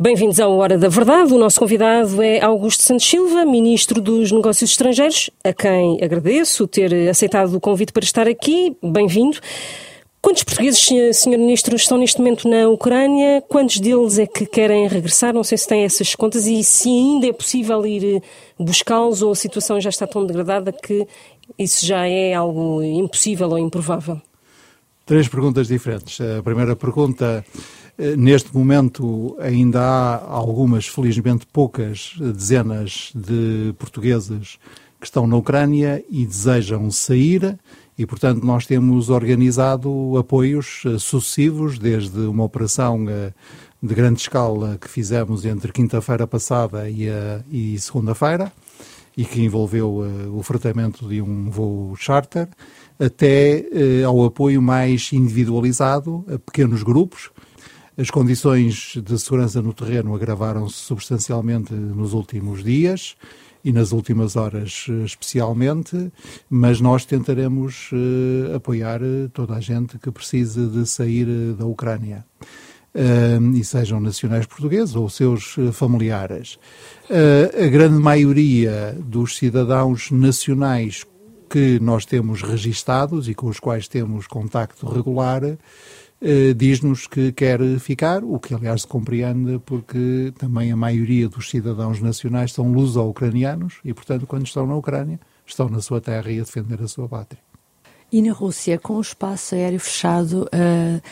Bem-vindos 0.00 0.38
à 0.38 0.46
Hora 0.46 0.78
da 0.78 0.88
Verdade. 0.88 1.34
O 1.34 1.38
nosso 1.38 1.58
convidado 1.58 2.22
é 2.22 2.40
Augusto 2.40 2.84
Santos 2.84 3.04
Silva, 3.04 3.44
Ministro 3.44 4.00
dos 4.00 4.30
Negócios 4.30 4.70
Estrangeiros, 4.70 5.28
a 5.42 5.52
quem 5.52 5.98
agradeço 6.00 6.68
ter 6.68 7.08
aceitado 7.08 7.52
o 7.56 7.60
convite 7.60 7.92
para 7.92 8.04
estar 8.04 8.28
aqui. 8.28 8.76
Bem-vindo. 8.80 9.40
Quantos 10.22 10.44
portugueses, 10.44 10.88
Sr. 11.16 11.36
Ministro, 11.36 11.74
estão 11.74 11.98
neste 11.98 12.18
momento 12.18 12.48
na 12.48 12.68
Ucrânia? 12.68 13.42
Quantos 13.48 13.80
deles 13.80 14.20
é 14.20 14.26
que 14.28 14.46
querem 14.46 14.86
regressar? 14.86 15.34
Não 15.34 15.42
sei 15.42 15.58
se 15.58 15.66
têm 15.66 15.82
essas 15.82 16.14
contas 16.14 16.46
e 16.46 16.62
se 16.62 16.88
ainda 16.88 17.26
é 17.26 17.32
possível 17.32 17.84
ir 17.84 18.18
eh, 18.18 18.22
buscá-los 18.56 19.20
ou 19.20 19.32
a 19.32 19.34
situação 19.34 19.80
já 19.80 19.90
está 19.90 20.06
tão 20.06 20.24
degradada 20.24 20.70
que 20.70 21.08
isso 21.58 21.84
já 21.84 22.06
é 22.06 22.34
algo 22.34 22.84
impossível 22.84 23.50
ou 23.50 23.58
improvável? 23.58 24.22
Três 25.04 25.26
perguntas 25.26 25.66
diferentes. 25.66 26.20
A 26.20 26.40
primeira 26.40 26.76
pergunta, 26.76 27.44
neste 28.16 28.56
momento 28.56 29.36
ainda 29.40 29.80
há 29.80 30.30
algumas, 30.30 30.86
felizmente 30.86 31.46
poucas, 31.46 32.14
dezenas 32.18 33.12
de 33.14 33.74
portugueses 33.78 34.58
que 35.00 35.06
estão 35.06 35.26
na 35.26 35.36
Ucrânia 35.36 36.04
e 36.08 36.24
desejam 36.26 36.90
sair 36.90 37.58
e, 37.98 38.06
portanto, 38.06 38.44
nós 38.44 38.64
temos 38.64 39.10
organizado 39.10 40.16
apoios 40.16 40.82
eh, 40.86 40.98
sucessivos, 40.98 41.80
desde 41.80 42.20
uma 42.20 42.44
operação 42.44 43.04
eh, 43.08 43.32
de 43.82 43.92
grande 43.92 44.20
escala 44.20 44.78
que 44.80 44.88
fizemos 44.88 45.44
entre 45.44 45.72
quinta-feira 45.72 46.24
passada 46.24 46.88
e, 46.88 47.08
e 47.50 47.78
segunda-feira, 47.80 48.52
e 49.16 49.24
que 49.24 49.42
envolveu 49.42 50.04
o 50.32 50.42
fretamento 50.44 51.08
de 51.08 51.20
um 51.20 51.50
voo 51.50 51.96
charter, 51.96 52.48
até 53.00 53.64
ao 54.04 54.24
apoio 54.24 54.62
mais 54.62 55.12
individualizado 55.12 56.24
a 56.32 56.38
pequenos 56.38 56.84
grupos. 56.84 57.30
As 57.98 58.10
condições 58.10 58.94
de 59.04 59.18
segurança 59.18 59.60
no 59.60 59.74
terreno 59.74 60.14
agravaram-se 60.14 60.76
substancialmente 60.76 61.74
nos 61.74 62.12
últimos 62.12 62.62
dias 62.62 63.16
e 63.64 63.72
nas 63.72 63.90
últimas 63.90 64.36
horas 64.36 64.86
eh, 64.88 65.04
especialmente, 65.04 66.12
mas 66.48 66.80
nós 66.80 67.04
tentaremos 67.04 67.90
uh, 67.90 68.54
apoiar 68.54 69.02
eh, 69.02 69.28
toda 69.32 69.56
a 69.56 69.60
gente 69.60 69.98
que 69.98 70.12
precise 70.12 70.68
de 70.68 70.86
sair 70.86 71.26
da 71.54 71.66
Ucrânia. 71.66 72.24
Uh, 72.94 73.56
e 73.56 73.64
sejam 73.64 73.98
nacionais 73.98 74.46
portugueses 74.46 74.94
ou 74.94 75.10
seus 75.10 75.56
familiares. 75.72 76.56
Uh, 77.10 77.64
a 77.64 77.68
grande 77.68 77.98
maioria 78.00 78.96
dos 78.98 79.36
cidadãos 79.36 80.12
nacionais 80.12 81.04
que 81.50 81.80
nós 81.80 82.04
temos 82.04 82.42
registados 82.42 83.28
e 83.28 83.34
com 83.34 83.48
os 83.48 83.58
quais 83.58 83.88
temos 83.88 84.26
contacto 84.28 84.86
regular 84.86 85.42
eh, 86.20 86.52
diz-nos 86.52 87.06
que 87.06 87.30
quer 87.30 87.60
ficar, 87.78 88.24
o 88.24 88.40
que 88.40 88.52
aliás 88.52 88.82
se 88.82 88.86
compreende 88.88 89.60
porque 89.64 90.32
também 90.36 90.72
a 90.72 90.76
maioria 90.76 91.28
dos 91.28 91.48
cidadãos 91.48 92.00
nacionais 92.00 92.52
são 92.52 92.72
luso-ucranianos 92.72 93.74
e, 93.84 93.94
portanto, 93.94 94.26
quando 94.26 94.46
estão 94.46 94.66
na 94.66 94.74
Ucrânia, 94.74 95.20
estão 95.46 95.68
na 95.68 95.80
sua 95.80 96.00
terra 96.00 96.30
e 96.30 96.40
a 96.40 96.42
defender 96.42 96.82
a 96.82 96.88
sua 96.88 97.08
pátria. 97.08 97.40
E 98.10 98.20
na 98.20 98.32
Rússia, 98.32 98.78
com 98.78 98.94
o 98.94 99.00
espaço 99.00 99.54
aéreo 99.54 99.78
fechado, 99.78 100.48
uh, 100.54 101.02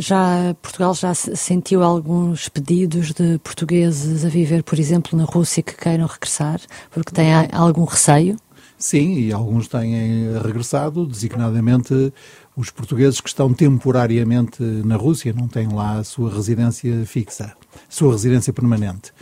já 0.00 0.54
Portugal 0.60 0.94
já 0.94 1.14
sentiu 1.14 1.82
alguns 1.82 2.48
pedidos 2.48 3.12
de 3.12 3.38
portugueses 3.38 4.24
a 4.24 4.28
viver, 4.28 4.62
por 4.62 4.78
exemplo, 4.78 5.16
na 5.16 5.24
Rússia 5.24 5.62
que 5.62 5.76
queiram 5.76 6.06
regressar, 6.06 6.60
porque 6.90 7.12
têm 7.12 7.32
algum 7.52 7.84
receio? 7.84 8.36
Sim, 8.78 9.14
e 9.14 9.32
alguns 9.32 9.68
têm 9.68 10.32
regressado, 10.42 11.06
designadamente 11.06 12.12
os 12.56 12.70
portugueses 12.70 13.20
que 13.20 13.28
estão 13.28 13.52
temporariamente 13.52 14.62
na 14.62 14.96
Rússia, 14.96 15.32
não 15.32 15.48
têm 15.48 15.68
lá 15.68 15.98
a 15.98 16.04
sua 16.04 16.32
residência 16.32 17.04
fixa, 17.04 17.52
sua 17.88 18.12
residência 18.12 18.52
permanente. 18.52 19.12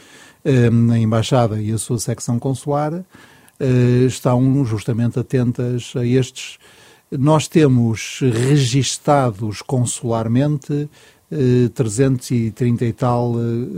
Hum, 0.45 0.91
a 0.91 0.99
Embaixada 0.99 1.61
e 1.61 1.73
a 1.73 1.79
sua 1.79 1.99
secção 1.99 2.39
consular 2.39 2.93
hum, 2.93 4.07
estão 4.07 4.65
justamente 4.65 5.19
atentas 5.19 5.93
a 5.97 6.05
estes. 6.05 6.59
Nós 7.11 7.47
temos 7.47 8.21
registados 8.21 9.63
consularmente 9.63 10.89
330 11.75 12.85
hum, 12.85 12.89
e 12.89 12.93
tal 12.93 13.35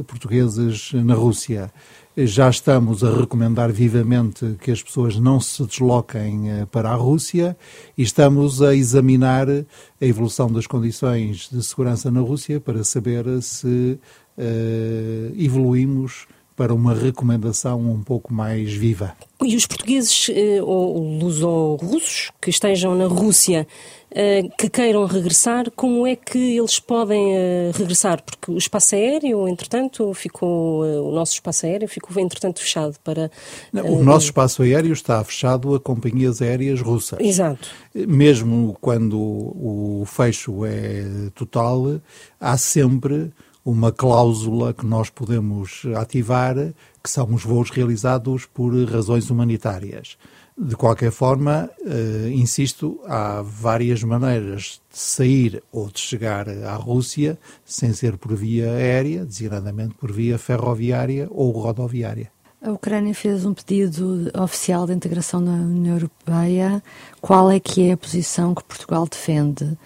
portugueses 0.07 0.93
na 0.93 1.15
Rússia 1.15 1.71
já 2.17 2.49
estamos 2.49 3.03
a 3.03 3.11
recomendar 3.11 3.73
vivamente 3.73 4.57
que 4.61 4.71
as 4.71 4.81
pessoas 4.81 5.19
não 5.19 5.41
se 5.41 5.65
desloquem 5.67 6.49
eh, 6.49 6.67
para 6.67 6.91
a 6.91 6.95
Rússia. 6.95 7.57
E 7.99 8.03
estamos 8.03 8.63
a 8.63 8.73
examinar 8.75 9.49
a 9.49 9.65
evolução 10.05 10.51
das 10.51 10.67
condições 10.67 11.49
de 11.51 11.61
segurança 11.63 12.13
na 12.13 12.21
Rússia 12.21 12.61
para 12.61 12.85
saber 12.85 13.25
se 13.43 13.99
uh, 14.39 15.35
evoluímos 15.37 16.27
para 16.57 16.73
uma 16.73 16.95
recomendação 16.95 17.81
um 17.81 18.03
pouco 18.03 18.33
mais 18.33 18.73
viva. 18.73 19.15
E 19.43 19.57
os 19.57 19.67
portugueses 19.67 20.29
uh, 20.29 20.65
ou 20.65 21.19
luso-russos 21.19 22.31
que 22.41 22.49
estejam 22.49 22.95
na 22.95 23.07
Rússia 23.07 23.67
uh, 24.11 24.57
que 24.57 24.71
queiram 24.71 25.05
regressar, 25.05 25.71
como 25.73 26.07
é 26.07 26.15
que 26.15 26.57
eles 26.57 26.79
podem 26.79 27.35
uh, 27.35 27.73
regressar? 27.75 28.23
Porque 28.23 28.53
o 28.53 28.57
espaço 28.57 28.95
aéreo, 28.95 29.49
entretanto, 29.49 30.15
ficou, 30.15 30.83
o 30.83 31.13
nosso 31.13 31.35
espaço 31.35 31.67
aéreo 31.67 31.89
ficou, 31.89 32.23
entretanto, 32.23 32.61
fechado 32.61 32.97
para... 33.03 33.31
Não, 33.73 33.85
o 33.87 34.05
nosso 34.05 34.27
espaço 34.27 34.63
aéreo 34.63 34.93
está 34.93 35.23
fechado 35.25 35.75
a 35.75 35.81
companhias 35.81 36.41
aéreas 36.41 36.81
russas. 36.81 37.19
Exato. 37.21 37.69
Mesmo 37.95 38.77
quando 38.81 39.19
o 39.19 40.05
fecho 40.07 40.65
é 40.65 41.05
total, 41.35 42.01
há 42.41 42.57
sempre 42.57 43.33
uma 43.65 43.91
cláusula 43.91 44.75
que 44.75 44.85
nós 44.85 45.09
podemos 45.09 45.83
ativar, 45.97 46.55
que 47.03 47.11
são 47.11 47.33
os 47.33 47.43
voos 47.43 47.71
realizados 47.71 48.45
por 48.47 48.75
razões 48.85 49.31
humanitárias. 49.31 50.19
De 50.57 50.77
qualquer 50.77 51.11
forma, 51.11 51.69
eh, 51.85 52.31
insisto, 52.33 53.01
há 53.07 53.43
várias 53.43 54.05
maneiras 54.05 54.81
de 54.93 54.99
sair 54.99 55.63
ou 55.73 55.89
de 55.89 55.99
chegar 55.99 56.49
à 56.49 56.77
Rússia 56.77 57.37
sem 57.65 57.93
ser 57.93 58.17
por 58.17 58.37
via 58.37 58.71
aérea, 58.71 59.25
designadamente 59.25 59.95
por 59.95 60.13
via 60.13 60.39
ferroviária 60.39 61.27
ou 61.31 61.51
rodoviária. 61.51 62.31
A 62.63 62.71
Ucrânia 62.71 63.13
fez 63.15 63.45
um 63.45 63.53
pedido 63.53 64.31
oficial 64.41 64.87
de 64.87 64.95
integração 64.95 65.41
na 65.41 65.53
União 65.53 65.97
Europeia. 65.97 66.83
Qual 67.21 67.51
é 67.51 67.59
que 67.59 67.89
é 67.89 67.93
a 67.93 67.97
posição 67.97 68.55
que 68.55 68.65
Portugal 68.65 69.07
defende? 69.11 69.77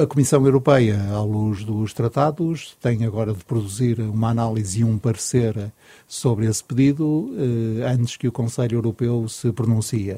A 0.00 0.06
Comissão 0.06 0.42
Europeia, 0.46 0.98
à 1.12 1.20
luz 1.20 1.62
dos 1.62 1.92
tratados, 1.92 2.74
tem 2.80 3.04
agora 3.04 3.34
de 3.34 3.44
produzir 3.44 4.00
uma 4.00 4.30
análise 4.30 4.80
e 4.80 4.84
um 4.84 4.96
parecer 4.96 5.70
sobre 6.08 6.46
esse 6.46 6.64
pedido 6.64 7.30
eh, 7.36 7.92
antes 7.92 8.16
que 8.16 8.26
o 8.26 8.32
Conselho 8.32 8.78
Europeu 8.78 9.28
se 9.28 9.52
pronuncie. 9.52 10.16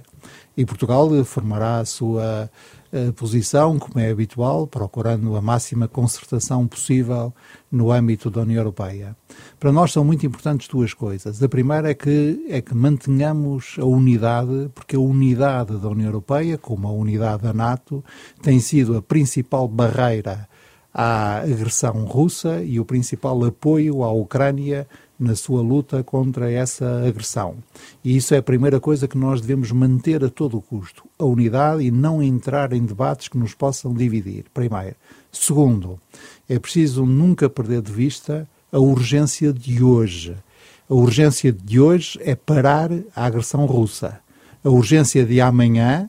E 0.57 0.65
Portugal 0.65 1.11
formará 1.25 1.81
a 1.81 1.85
sua 1.85 2.49
posição, 3.17 3.79
como 3.79 3.99
é 3.99 4.11
habitual, 4.11 4.67
procurando 4.67 5.37
a 5.37 5.41
máxima 5.41 5.89
concertação 5.89 6.67
possível 6.67 7.33
no 7.71 7.91
âmbito 7.91 8.31
da 8.31 8.43
União 8.43 8.59
Europeia. 8.59 9.17
Para 9.59 9.73
nós 9.73 9.93
são 9.93 10.05
muito 10.05 10.25
importantes 10.25 10.69
duas 10.69 10.95
coisas. 10.95 11.43
A 11.43 11.49
primeira 11.49 11.91
é 11.91 11.95
que, 11.95 12.47
é 12.49 12.61
que 12.61 12.75
mantenhamos 12.75 13.77
a 13.79 13.85
unidade, 13.85 14.71
porque 14.75 14.97
a 14.97 15.01
unidade 15.01 15.77
da 15.77 15.89
União 15.89 16.09
Europeia, 16.09 16.57
como 16.59 16.87
a 16.89 16.93
unidade 16.93 17.43
da 17.43 17.53
NATO, 17.53 18.05
tem 18.43 18.61
sido 18.61 18.97
a 18.97 19.03
principal 19.03 19.69
barreira 19.69 20.49
à 20.93 21.41
agressão 21.43 22.05
russa 22.05 22.63
e 22.63 22.81
o 22.81 22.85
principal 22.85 23.45
apoio 23.45 24.03
à 24.03 24.11
Ucrânia 24.11 24.87
na 25.19 25.35
sua 25.35 25.63
luta 25.63 26.03
contra 26.05 26.51
essa 26.51 27.07
agressão. 27.07 27.57
E 28.05 28.17
isso 28.17 28.35
é 28.35 28.39
a 28.39 28.43
primeira 28.43 28.79
coisa 28.79 29.09
que 29.09 29.17
nós 29.17 29.41
devemos 29.41 29.73
manter 29.73 30.25
a 30.25 30.29
todo 30.29 30.59
o 30.59 30.63
custo: 30.63 31.05
a 31.19 31.25
unidade 31.25 31.83
e 31.85 31.91
não 31.91 32.23
entrar 32.23 32.73
em 32.73 32.85
debates 32.85 33.29
que 33.29 33.39
nos 33.39 33.55
possam 33.55 33.95
dividir. 33.95 34.45
Primeiro. 34.53 34.97
Segundo, 35.33 35.99
é 36.49 36.59
preciso 36.59 37.05
nunca 37.05 37.49
perder 37.49 37.83
de 37.83 37.93
vista 37.93 38.49
a 38.73 38.79
urgência 38.79 39.53
de 39.53 39.83
hoje. 39.83 40.37
A 40.89 40.95
urgência 40.95 41.53
de 41.53 41.81
hoje 41.81 42.19
é 42.23 42.35
parar 42.35 42.91
a 43.15 43.27
agressão 43.27 43.67
russa. 43.67 44.21
A 44.63 44.69
urgência 44.69 45.25
de 45.25 45.41
amanhã 45.41 46.09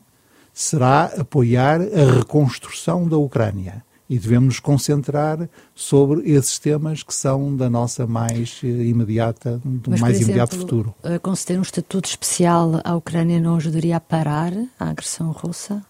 será 0.52 1.04
apoiar 1.04 1.80
a 1.80 2.18
reconstrução 2.18 3.08
da 3.08 3.16
Ucrânia 3.16 3.82
e 4.08 4.18
devemos 4.18 4.46
nos 4.46 4.60
concentrar 4.60 5.48
sobre 5.74 6.30
esses 6.30 6.58
temas 6.58 7.02
que 7.02 7.14
são 7.14 7.54
da 7.54 7.68
nossa 7.68 8.06
mais 8.06 8.60
eh, 8.64 8.66
imediata, 8.66 9.60
do 9.64 9.90
Mas, 9.90 10.00
mais 10.00 10.14
exemplo, 10.16 10.30
imediato 10.30 10.56
futuro. 10.56 10.94
Eh, 11.02 11.18
conceder 11.18 11.58
um 11.58 11.62
estatuto 11.62 12.08
especial 12.08 12.80
à 12.84 12.96
Ucrânia 12.96 13.40
não 13.40 13.56
ajudaria 13.56 13.96
a 13.96 14.00
parar 14.00 14.52
a 14.80 14.90
agressão 14.90 15.30
russa? 15.32 15.82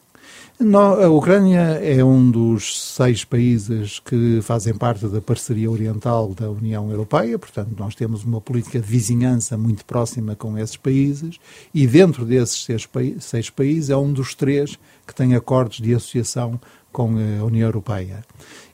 Não, 0.61 1.01
a 1.01 1.09
Ucrânia 1.09 1.61
é 1.81 2.03
um 2.03 2.33
dos 2.33 2.83
seis 2.83 3.25
países 3.25 4.01
que 4.01 4.41
fazem 4.43 4.75
parte 4.75 5.07
da 5.07 5.21
parceria 5.21 5.71
oriental 5.71 6.35
da 6.35 6.51
União 6.51 6.91
Europeia, 6.91 7.39
portanto, 7.39 7.77
nós 7.79 7.95
temos 7.95 8.25
uma 8.25 8.41
política 8.41 8.81
de 8.81 8.87
vizinhança 8.87 9.57
muito 9.57 9.85
próxima 9.85 10.35
com 10.35 10.59
esses 10.59 10.77
países, 10.77 11.39
e 11.73 11.87
dentro 11.87 12.25
desses 12.25 12.65
seis, 12.65 12.89
seis 13.21 13.51
países 13.51 13.89
é 13.89 13.97
um 13.97 14.13
dos 14.13 14.35
três 14.35 14.77
que 15.07 15.15
tem 15.15 15.37
acordos 15.37 15.79
de 15.79 15.95
associação 15.95 16.61
com 16.93 17.11
a 17.41 17.45
União 17.45 17.67
Europeia. 17.67 18.25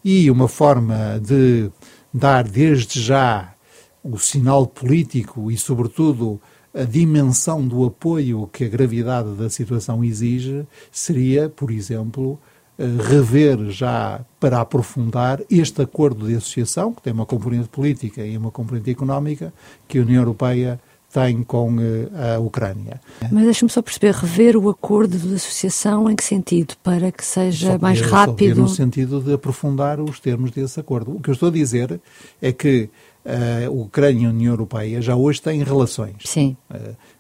E 0.05 0.31
uma 0.31 0.49
forma 0.49 1.21
de 1.21 1.71
dar 2.13 2.45
desde 2.45 3.01
já 3.01 3.55
o 4.03 4.19
sinal 4.19 4.67
político 4.67 5.51
e, 5.51 5.57
sobretudo, 5.57 6.41
a 6.75 6.85
dimensão 6.85 7.67
do 7.67 7.85
apoio 7.85 8.49
que 8.53 8.65
a 8.65 8.69
gravidade 8.69 9.35
da 9.35 9.49
situação 9.49 10.05
exige, 10.05 10.67
seria, 10.91 11.49
por 11.49 11.71
exemplo, 11.71 12.39
eh, 12.77 12.85
rever 13.09 13.71
já 13.71 14.25
para 14.41 14.61
aprofundar 14.61 15.41
este 15.49 15.81
acordo 15.81 16.27
de 16.27 16.35
associação, 16.35 16.93
que 16.93 17.01
tem 17.01 17.13
uma 17.13 17.25
componente 17.25 17.69
política 17.69 18.27
e 18.27 18.37
uma 18.37 18.51
componente 18.51 18.91
económica, 18.91 19.55
que 19.87 19.99
a 19.99 20.03
União 20.03 20.21
Europeia 20.21 20.81
tem 21.15 21.45
com 21.45 21.77
eh, 21.81 22.35
a 22.35 22.41
Ucrânia. 22.41 23.01
Mas 23.31 23.45
deixe-me 23.45 23.71
só 23.71 23.81
perceber, 23.81 24.13
rever 24.13 24.57
o 24.57 24.69
acordo 24.69 25.17
de 25.17 25.33
associação 25.37 26.11
em 26.11 26.17
que 26.17 26.25
sentido? 26.25 26.75
Para 26.83 27.13
que 27.13 27.25
seja 27.25 27.79
mais 27.79 28.01
rápido? 28.01 28.63
no 28.63 28.69
sentido 28.69 29.21
de 29.21 29.33
aprofundar 29.33 30.01
os 30.01 30.19
termos 30.19 30.51
desse 30.51 30.81
acordo. 30.81 31.15
O 31.15 31.21
que 31.21 31.31
eu 31.31 31.35
estou 31.35 31.51
a 31.51 31.53
dizer 31.53 32.01
é 32.43 32.53
que 32.53 32.91
a 33.25 33.71
Ucrânia 33.71 34.25
e 34.25 34.27
a 34.27 34.31
União 34.31 34.53
Europeia 34.53 35.01
já 35.01 35.15
hoje 35.15 35.41
têm 35.41 35.63
relações. 35.63 36.17
Sim. 36.25 36.57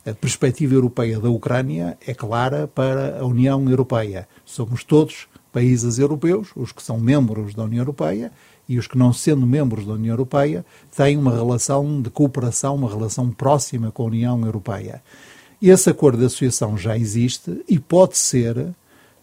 A 0.04 0.12
perspectiva 0.12 0.74
europeia 0.74 1.20
da 1.20 1.30
Ucrânia 1.30 1.96
é 2.04 2.12
clara 2.12 2.66
para 2.66 3.20
a 3.20 3.24
União 3.24 3.70
Europeia. 3.70 4.26
Somos 4.44 4.82
todos 4.82 5.28
países 5.52 6.00
europeus, 6.00 6.48
os 6.56 6.72
que 6.72 6.82
são 6.82 6.98
membros 6.98 7.54
da 7.54 7.62
União 7.62 7.82
Europeia 7.82 8.32
e 8.68 8.78
os 8.78 8.86
que, 8.86 8.98
não 8.98 9.12
sendo 9.12 9.46
membros 9.46 9.86
da 9.86 9.92
União 9.92 10.12
Europeia, 10.12 10.64
têm 10.96 11.16
uma 11.16 11.32
relação 11.32 12.00
de 12.00 12.10
cooperação, 12.10 12.74
uma 12.74 12.88
relação 12.88 13.30
próxima 13.30 13.90
com 13.90 14.04
a 14.04 14.06
União 14.06 14.44
Europeia. 14.44 15.02
Esse 15.60 15.90
acordo 15.90 16.18
de 16.18 16.26
associação 16.26 16.76
já 16.76 16.96
existe 16.96 17.62
e 17.68 17.78
pode 17.78 18.18
ser 18.18 18.74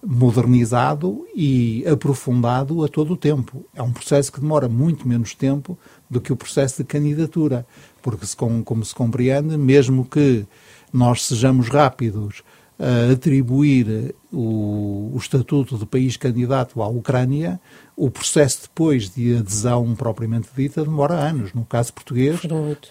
modernizado 0.04 1.28
e 1.36 1.86
aprofundado 1.88 2.84
a 2.84 2.88
todo 2.88 3.14
o 3.14 3.18
tempo. 3.18 3.64
É 3.76 3.82
um 3.84 3.92
processo 3.92 4.32
que 4.32 4.40
demora 4.40 4.68
muito 4.68 5.08
menos 5.08 5.36
tempo 5.36 5.78
do 6.10 6.20
que 6.20 6.34
o 6.34 6.36
processo 6.36 6.78
de 6.78 6.84
candidatura, 6.84 7.66
porque, 8.02 8.26
como 8.66 8.84
se 8.84 8.96
compreende, 8.96 9.58
mesmo 9.58 10.04
que 10.06 10.46
nós 10.92 11.24
sejamos 11.26 11.70
rápidos 11.70 12.44
a 12.82 13.14
atribuir 13.14 14.16
o, 14.34 15.12
o, 15.14 15.18
estatuto 15.18 15.78
de 15.78 15.86
país 15.86 16.18
candidato 16.18 16.82
à 16.82 16.88
Ucrânia, 16.88 17.62
o 17.96 18.10
processo 18.10 18.64
depois 18.64 19.08
de 19.08 19.38
adesão 19.38 19.94
propriamente 19.94 20.50
dita 20.58 20.84
demora 20.84 21.14
anos. 21.14 21.54
No 21.54 21.64
caso 21.64 21.94
português, 21.94 22.40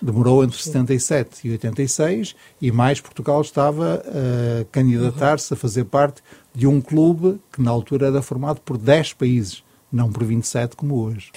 demorou 0.00 0.44
entre 0.44 0.62
77 0.62 1.48
e 1.48 1.50
86 1.50 2.37
e 2.62 2.70
mais 2.70 3.00
Portugal 3.00 3.40
estava 3.40 4.00
a 4.06 4.64
candidatar-se 4.70 5.52
a 5.52 5.56
fazer 5.56 5.84
parte 5.87 6.22
de 6.54 6.69
um 6.69 6.81
clube 6.81 7.40
que 7.52 7.60
na 7.60 7.72
altura 7.72 8.06
era 8.06 8.22
formado 8.22 8.60
por 8.60 8.78
10 8.78 9.14
países 9.14 9.64
não 9.93 10.08
por 10.08 10.22
27 10.22 10.76
como 10.76 11.02
hoje. 11.02 11.32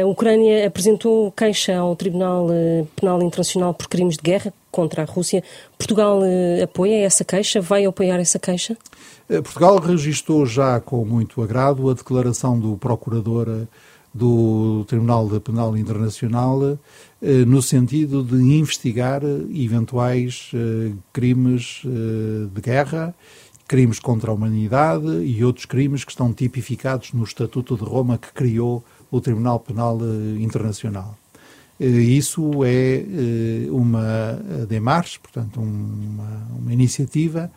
A 0.00 0.06
Ucrânia 0.06 0.64
apresentou 0.64 1.32
queixa 1.32 1.76
ao 1.76 1.96
Tribunal 1.96 2.46
eh, 2.52 2.84
Penal 2.94 3.20
Internacional 3.20 3.74
por 3.74 3.88
crimes 3.88 4.16
de 4.16 4.22
guerra 4.22 4.52
contra 4.76 5.02
a 5.02 5.04
Rússia. 5.06 5.42
Portugal 5.78 6.20
eh, 6.22 6.62
apoia 6.62 7.04
essa 7.04 7.24
queixa? 7.24 7.60
Vai 7.60 7.86
apoiar 7.86 8.18
essa 8.20 8.38
queixa? 8.38 8.76
Eh, 9.28 9.40
Portugal 9.40 9.78
registrou 9.78 10.44
já 10.44 10.78
com 10.80 11.04
muito 11.04 11.42
agrado 11.42 11.88
a 11.88 11.94
declaração 11.94 12.60
do 12.60 12.76
Procurador 12.76 13.66
do 14.14 14.84
Tribunal 14.86 15.28
Penal 15.40 15.76
Internacional 15.76 16.78
no 17.20 17.60
sentido 17.60 18.24
de 18.24 18.36
investigar 18.36 19.20
eventuais 19.52 20.52
crimes 21.12 21.82
de 21.84 22.60
guerra 22.62 23.14
crimes 23.66 23.98
contra 23.98 24.30
a 24.30 24.34
humanidade 24.34 25.06
e 25.24 25.44
outros 25.44 25.66
crimes 25.66 26.04
que 26.04 26.12
estão 26.12 26.32
tipificados 26.32 27.12
no 27.12 27.24
Estatuto 27.24 27.76
de 27.76 27.84
Roma 27.84 28.16
que 28.16 28.32
criou 28.32 28.84
o 29.10 29.20
Tribunal 29.20 29.60
Penal 29.60 29.98
eh, 30.00 30.42
Internacional. 30.42 31.16
Eh, 31.78 31.86
isso 31.86 32.64
é 32.64 32.96
eh, 32.96 33.70
uma 33.70 34.38
demarche, 34.68 35.18
portanto, 35.18 35.60
uma, 35.60 36.46
uma 36.58 36.72
iniciativa 36.72 37.50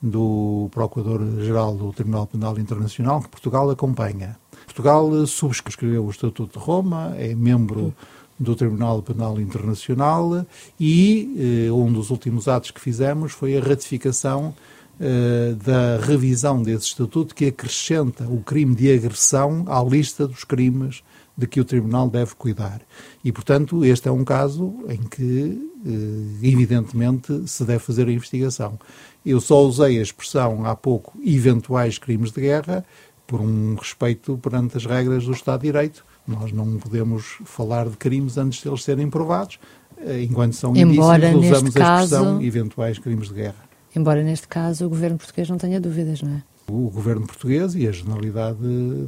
do 0.00 0.68
Procurador-Geral 0.72 1.74
do 1.76 1.92
Tribunal 1.92 2.26
Penal 2.26 2.58
Internacional 2.58 3.22
que 3.22 3.28
Portugal 3.28 3.68
acompanha. 3.70 4.36
Portugal 4.66 5.26
subscreveu 5.26 6.04
o 6.04 6.10
Estatuto 6.10 6.58
de 6.58 6.64
Roma, 6.64 7.14
é 7.16 7.34
membro 7.34 7.94
do 8.38 8.54
Tribunal 8.54 9.02
Penal 9.02 9.40
Internacional 9.40 10.44
e 10.78 11.70
um 11.72 11.90
dos 11.90 12.10
últimos 12.10 12.46
atos 12.46 12.70
que 12.70 12.80
fizemos 12.80 13.32
foi 13.32 13.56
a 13.56 13.60
ratificação 13.60 14.54
eh, 14.98 15.54
da 15.62 15.98
revisão 15.98 16.62
desse 16.62 16.86
estatuto 16.86 17.34
que 17.34 17.44
acrescenta 17.44 18.24
o 18.24 18.40
crime 18.42 18.74
de 18.74 18.90
agressão 18.90 19.66
à 19.68 19.82
lista 19.84 20.26
dos 20.26 20.42
crimes 20.42 21.02
de 21.36 21.46
que 21.46 21.60
o 21.60 21.64
Tribunal 21.64 22.08
deve 22.08 22.34
cuidar. 22.34 22.80
E, 23.22 23.30
portanto, 23.30 23.84
este 23.84 24.08
é 24.08 24.12
um 24.12 24.24
caso 24.24 24.74
em 24.88 25.02
que, 25.02 25.70
eh, 25.84 26.48
evidentemente, 26.48 27.46
se 27.46 27.64
deve 27.64 27.80
fazer 27.80 28.08
a 28.08 28.12
investigação. 28.12 28.78
Eu 29.24 29.40
só 29.40 29.62
usei 29.62 29.98
a 29.98 30.02
expressão 30.02 30.64
há 30.64 30.74
pouco 30.74 31.12
eventuais 31.24 31.98
crimes 31.98 32.30
de 32.30 32.40
guerra 32.40 32.84
por 33.26 33.40
um 33.40 33.74
respeito 33.74 34.38
perante 34.38 34.76
as 34.76 34.86
regras 34.86 35.24
do 35.24 35.32
Estado 35.32 35.60
de 35.60 35.66
Direito. 35.66 36.04
Nós 36.26 36.52
não 36.52 36.78
podemos 36.78 37.38
falar 37.44 37.88
de 37.88 37.96
crimes 37.96 38.38
antes 38.38 38.62
de 38.62 38.68
eles 38.68 38.82
serem 38.82 39.10
provados. 39.10 39.58
Eh, 39.98 40.22
enquanto 40.22 40.54
são 40.54 40.74
Embora 40.74 41.30
indícios, 41.30 41.58
usamos 41.58 41.76
a 41.76 41.80
expressão 41.80 42.24
caso... 42.24 42.42
eventuais 42.42 42.98
crimes 42.98 43.28
de 43.28 43.34
guerra. 43.34 43.66
Embora 43.94 44.22
neste 44.22 44.48
caso 44.48 44.86
o 44.86 44.88
governo 44.88 45.18
português 45.18 45.48
não 45.48 45.58
tenha 45.58 45.80
dúvidas, 45.80 46.22
não 46.22 46.32
é? 46.32 46.42
O 46.70 46.90
governo 46.90 47.26
português 47.26 47.74
e 47.74 47.86
a 47.86 47.92
generalidade 47.92 48.58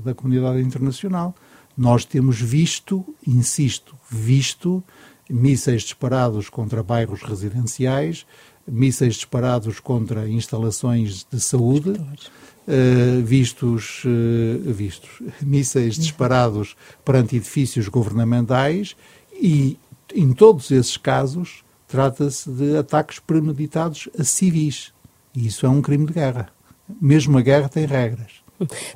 da 0.04 0.14
comunidade 0.14 0.60
internacional. 0.60 1.34
Nós 1.78 2.04
temos 2.04 2.40
visto, 2.40 3.04
insisto, 3.24 3.94
visto 4.10 4.82
mísseis 5.30 5.82
disparados 5.82 6.50
contra 6.50 6.82
bairros 6.82 7.22
residenciais, 7.22 8.26
mísseis 8.66 9.14
disparados 9.14 9.78
contra 9.78 10.28
instalações 10.28 11.24
de 11.30 11.38
saúde, 11.38 11.90
uh, 11.90 13.22
vistos, 13.24 14.02
uh, 14.04 14.72
vistos 14.72 15.22
mísseis 15.40 15.94
disparados 15.94 16.76
perante 17.04 17.36
edifícios 17.36 17.86
governamentais 17.86 18.96
e, 19.32 19.78
em 20.12 20.32
todos 20.32 20.72
esses 20.72 20.96
casos, 20.96 21.62
trata-se 21.86 22.50
de 22.50 22.76
ataques 22.76 23.20
premeditados 23.20 24.08
a 24.18 24.24
civis. 24.24 24.92
E 25.32 25.46
isso 25.46 25.64
é 25.64 25.68
um 25.68 25.80
crime 25.80 26.06
de 26.06 26.14
guerra. 26.14 26.48
Mesmo 27.00 27.38
a 27.38 27.40
guerra 27.40 27.68
tem 27.68 27.86
regras. 27.86 28.37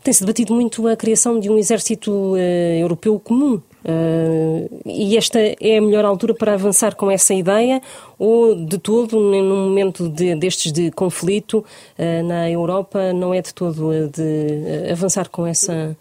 Tem-se 0.03 0.21
debatido 0.21 0.55
muito 0.55 0.87
a 0.89 0.97
criação 0.97 1.39
de 1.39 1.49
um 1.49 1.57
exército 1.57 2.11
uh, 2.11 2.37
europeu 2.37 3.19
comum. 3.21 3.61
Uh, 3.85 4.81
e 4.87 5.17
esta 5.17 5.41
é 5.41 5.79
a 5.79 5.81
melhor 5.81 6.05
altura 6.05 6.35
para 6.35 6.55
avançar 6.55 6.95
com 6.95 7.11
essa 7.11 7.35
ideia? 7.35 7.81
Ou, 8.19 8.55
de 8.55 8.79
todo, 8.79 9.19
num 9.19 9.69
momento 9.69 10.09
de, 10.09 10.35
destes 10.37 10.73
de 10.73 10.91
conflito 10.91 11.65
uh, 11.99 12.27
na 12.27 12.51
Europa, 12.51 13.13
não 13.13 13.35
é 13.35 13.41
de 13.41 13.53
todo 13.55 13.91
de 14.09 14.91
avançar 14.91 15.29
com 15.29 15.47
essa, 15.47 15.97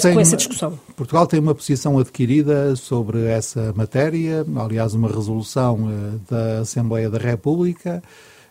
tem, 0.00 0.14
com 0.14 0.20
essa 0.20 0.36
discussão? 0.36 0.78
Portugal 0.96 1.26
tem 1.26 1.40
uma 1.40 1.54
posição 1.54 1.98
adquirida 1.98 2.74
sobre 2.76 3.26
essa 3.26 3.72
matéria, 3.74 4.44
aliás, 4.56 4.94
uma 4.94 5.08
resolução 5.08 5.88
da 6.30 6.60
Assembleia 6.60 7.08
da 7.08 7.18
República 7.18 8.02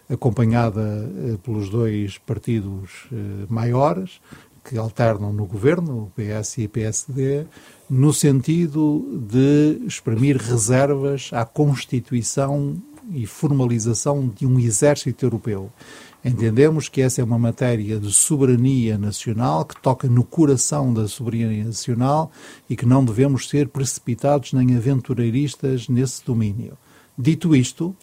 acompanhada 0.09 1.09
pelos 1.43 1.69
dois 1.69 2.17
partidos 2.19 3.07
maiores, 3.49 4.21
que 4.67 4.77
alternam 4.77 5.31
no 5.31 5.45
governo, 5.45 6.03
o 6.03 6.11
PS 6.11 6.57
e 6.57 6.65
o 6.65 6.69
PSD, 6.69 7.45
no 7.89 8.11
sentido 8.11 9.23
de 9.29 9.81
exprimir 9.87 10.35
reservas 10.35 11.29
à 11.31 11.45
constituição 11.45 12.75
e 13.13 13.25
formalização 13.25 14.27
de 14.27 14.45
um 14.45 14.59
exército 14.59 15.25
europeu. 15.25 15.71
Entendemos 16.23 16.89
que 16.89 17.01
essa 17.01 17.21
é 17.21 17.23
uma 17.23 17.39
matéria 17.39 17.97
de 17.97 18.11
soberania 18.11 18.97
nacional 18.97 19.63
que 19.63 19.81
toca 19.81 20.09
no 20.09 20.25
coração 20.25 20.93
da 20.93 21.07
soberania 21.07 21.63
nacional 21.63 22.29
e 22.69 22.75
que 22.75 22.85
não 22.85 23.05
devemos 23.05 23.47
ser 23.47 23.69
precipitados 23.69 24.51
nem 24.51 24.75
aventureiristas 24.75 25.87
nesse 25.87 26.25
domínio. 26.25 26.77
Dito 27.17 27.55
isto, 27.55 27.95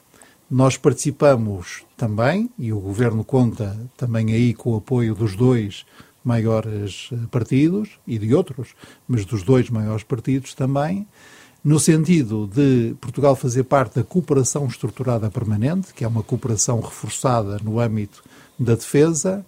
nós 0.51 0.79
participamos 0.79 1.85
também, 1.97 2.49
e 2.59 2.73
o 2.73 2.81
Governo 2.81 3.25
conta 3.25 3.79
também 3.97 4.33
aí 4.33 4.55
com 4.55 4.71
o 4.71 4.77
apoio 4.77 5.15
dos 5.15 5.37
dois 5.37 5.85
maiores 6.25 7.11
eh, 7.13 7.17
partidos 7.31 7.91
e 8.07 8.19
de 8.19 8.35
outros, 8.35 8.75
mas 9.07 9.25
dos 9.25 9.43
dois 9.43 9.69
maiores 9.69 10.03
partidos 10.03 10.55
também, 10.55 11.07
no 11.63 11.79
sentido 11.79 12.47
de 12.47 12.95
Portugal 13.01 13.37
fazer 13.37 13.65
parte 13.65 13.97
da 13.97 14.05
cooperação 14.05 14.67
estruturada 14.67 15.31
permanente, 15.31 15.95
que 15.95 16.05
é 16.05 16.09
uma 16.09 16.23
cooperação 16.23 16.81
reforçada 16.81 17.59
no 17.63 17.79
âmbito 17.79 18.23
da 18.59 18.75
defesa, 18.75 19.45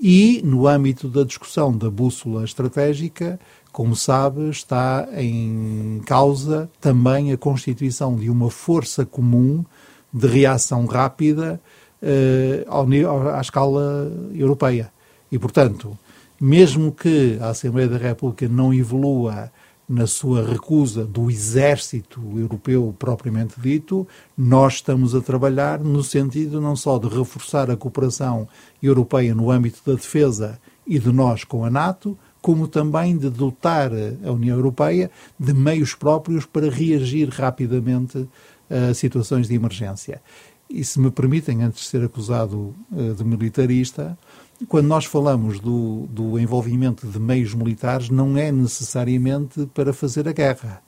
e 0.00 0.40
no 0.44 0.68
âmbito 0.68 1.08
da 1.08 1.24
discussão 1.24 1.76
da 1.76 1.90
bússola 1.90 2.44
estratégica, 2.44 3.38
como 3.72 3.96
sabe, 3.96 4.48
está 4.48 5.08
em 5.12 6.00
causa 6.06 6.70
também 6.80 7.32
a 7.32 7.36
constituição 7.36 8.16
de 8.16 8.30
uma 8.30 8.50
força 8.50 9.04
comum 9.04 9.64
de 10.12 10.26
reação 10.26 10.86
rápida 10.86 11.60
eh, 12.00 12.64
ao, 12.68 12.86
à 13.28 13.40
escala 13.40 14.10
europeia. 14.34 14.90
E, 15.30 15.38
portanto, 15.38 15.98
mesmo 16.40 16.92
que 16.92 17.38
a 17.40 17.50
Assembleia 17.50 17.88
da 17.88 17.98
República 17.98 18.48
não 18.48 18.72
evolua 18.72 19.50
na 19.88 20.06
sua 20.06 20.46
recusa 20.46 21.04
do 21.04 21.30
exército 21.30 22.20
europeu 22.36 22.94
propriamente 22.98 23.58
dito, 23.58 24.06
nós 24.36 24.74
estamos 24.74 25.14
a 25.14 25.20
trabalhar 25.20 25.80
no 25.80 26.04
sentido 26.04 26.60
não 26.60 26.76
só 26.76 26.98
de 26.98 27.08
reforçar 27.08 27.70
a 27.70 27.76
cooperação 27.76 28.46
europeia 28.82 29.34
no 29.34 29.50
âmbito 29.50 29.80
da 29.86 29.94
defesa 29.94 30.60
e 30.86 30.98
de 30.98 31.10
nós 31.10 31.42
com 31.42 31.64
a 31.64 31.70
NATO, 31.70 32.18
como 32.42 32.68
também 32.68 33.16
de 33.16 33.30
dotar 33.30 33.90
a 34.24 34.30
União 34.30 34.56
Europeia 34.56 35.10
de 35.38 35.54
meios 35.54 35.94
próprios 35.94 36.44
para 36.44 36.70
reagir 36.70 37.28
rapidamente 37.30 38.28
a 38.70 38.92
situações 38.92 39.48
de 39.48 39.54
emergência. 39.54 40.20
E 40.68 40.84
se 40.84 41.00
me 41.00 41.10
permitem, 41.10 41.62
antes 41.62 41.80
de 41.80 41.86
ser 41.86 42.04
acusado 42.04 42.74
eh, 42.94 43.14
de 43.14 43.24
militarista, 43.24 44.18
quando 44.66 44.86
nós 44.86 45.04
falamos 45.04 45.60
do, 45.60 46.06
do 46.10 46.38
envolvimento 46.38 47.06
de 47.06 47.18
meios 47.18 47.54
militares, 47.54 48.10
não 48.10 48.36
é 48.36 48.50
necessariamente 48.50 49.66
para 49.72 49.92
fazer 49.92 50.28
a 50.28 50.32
guerra. 50.32 50.82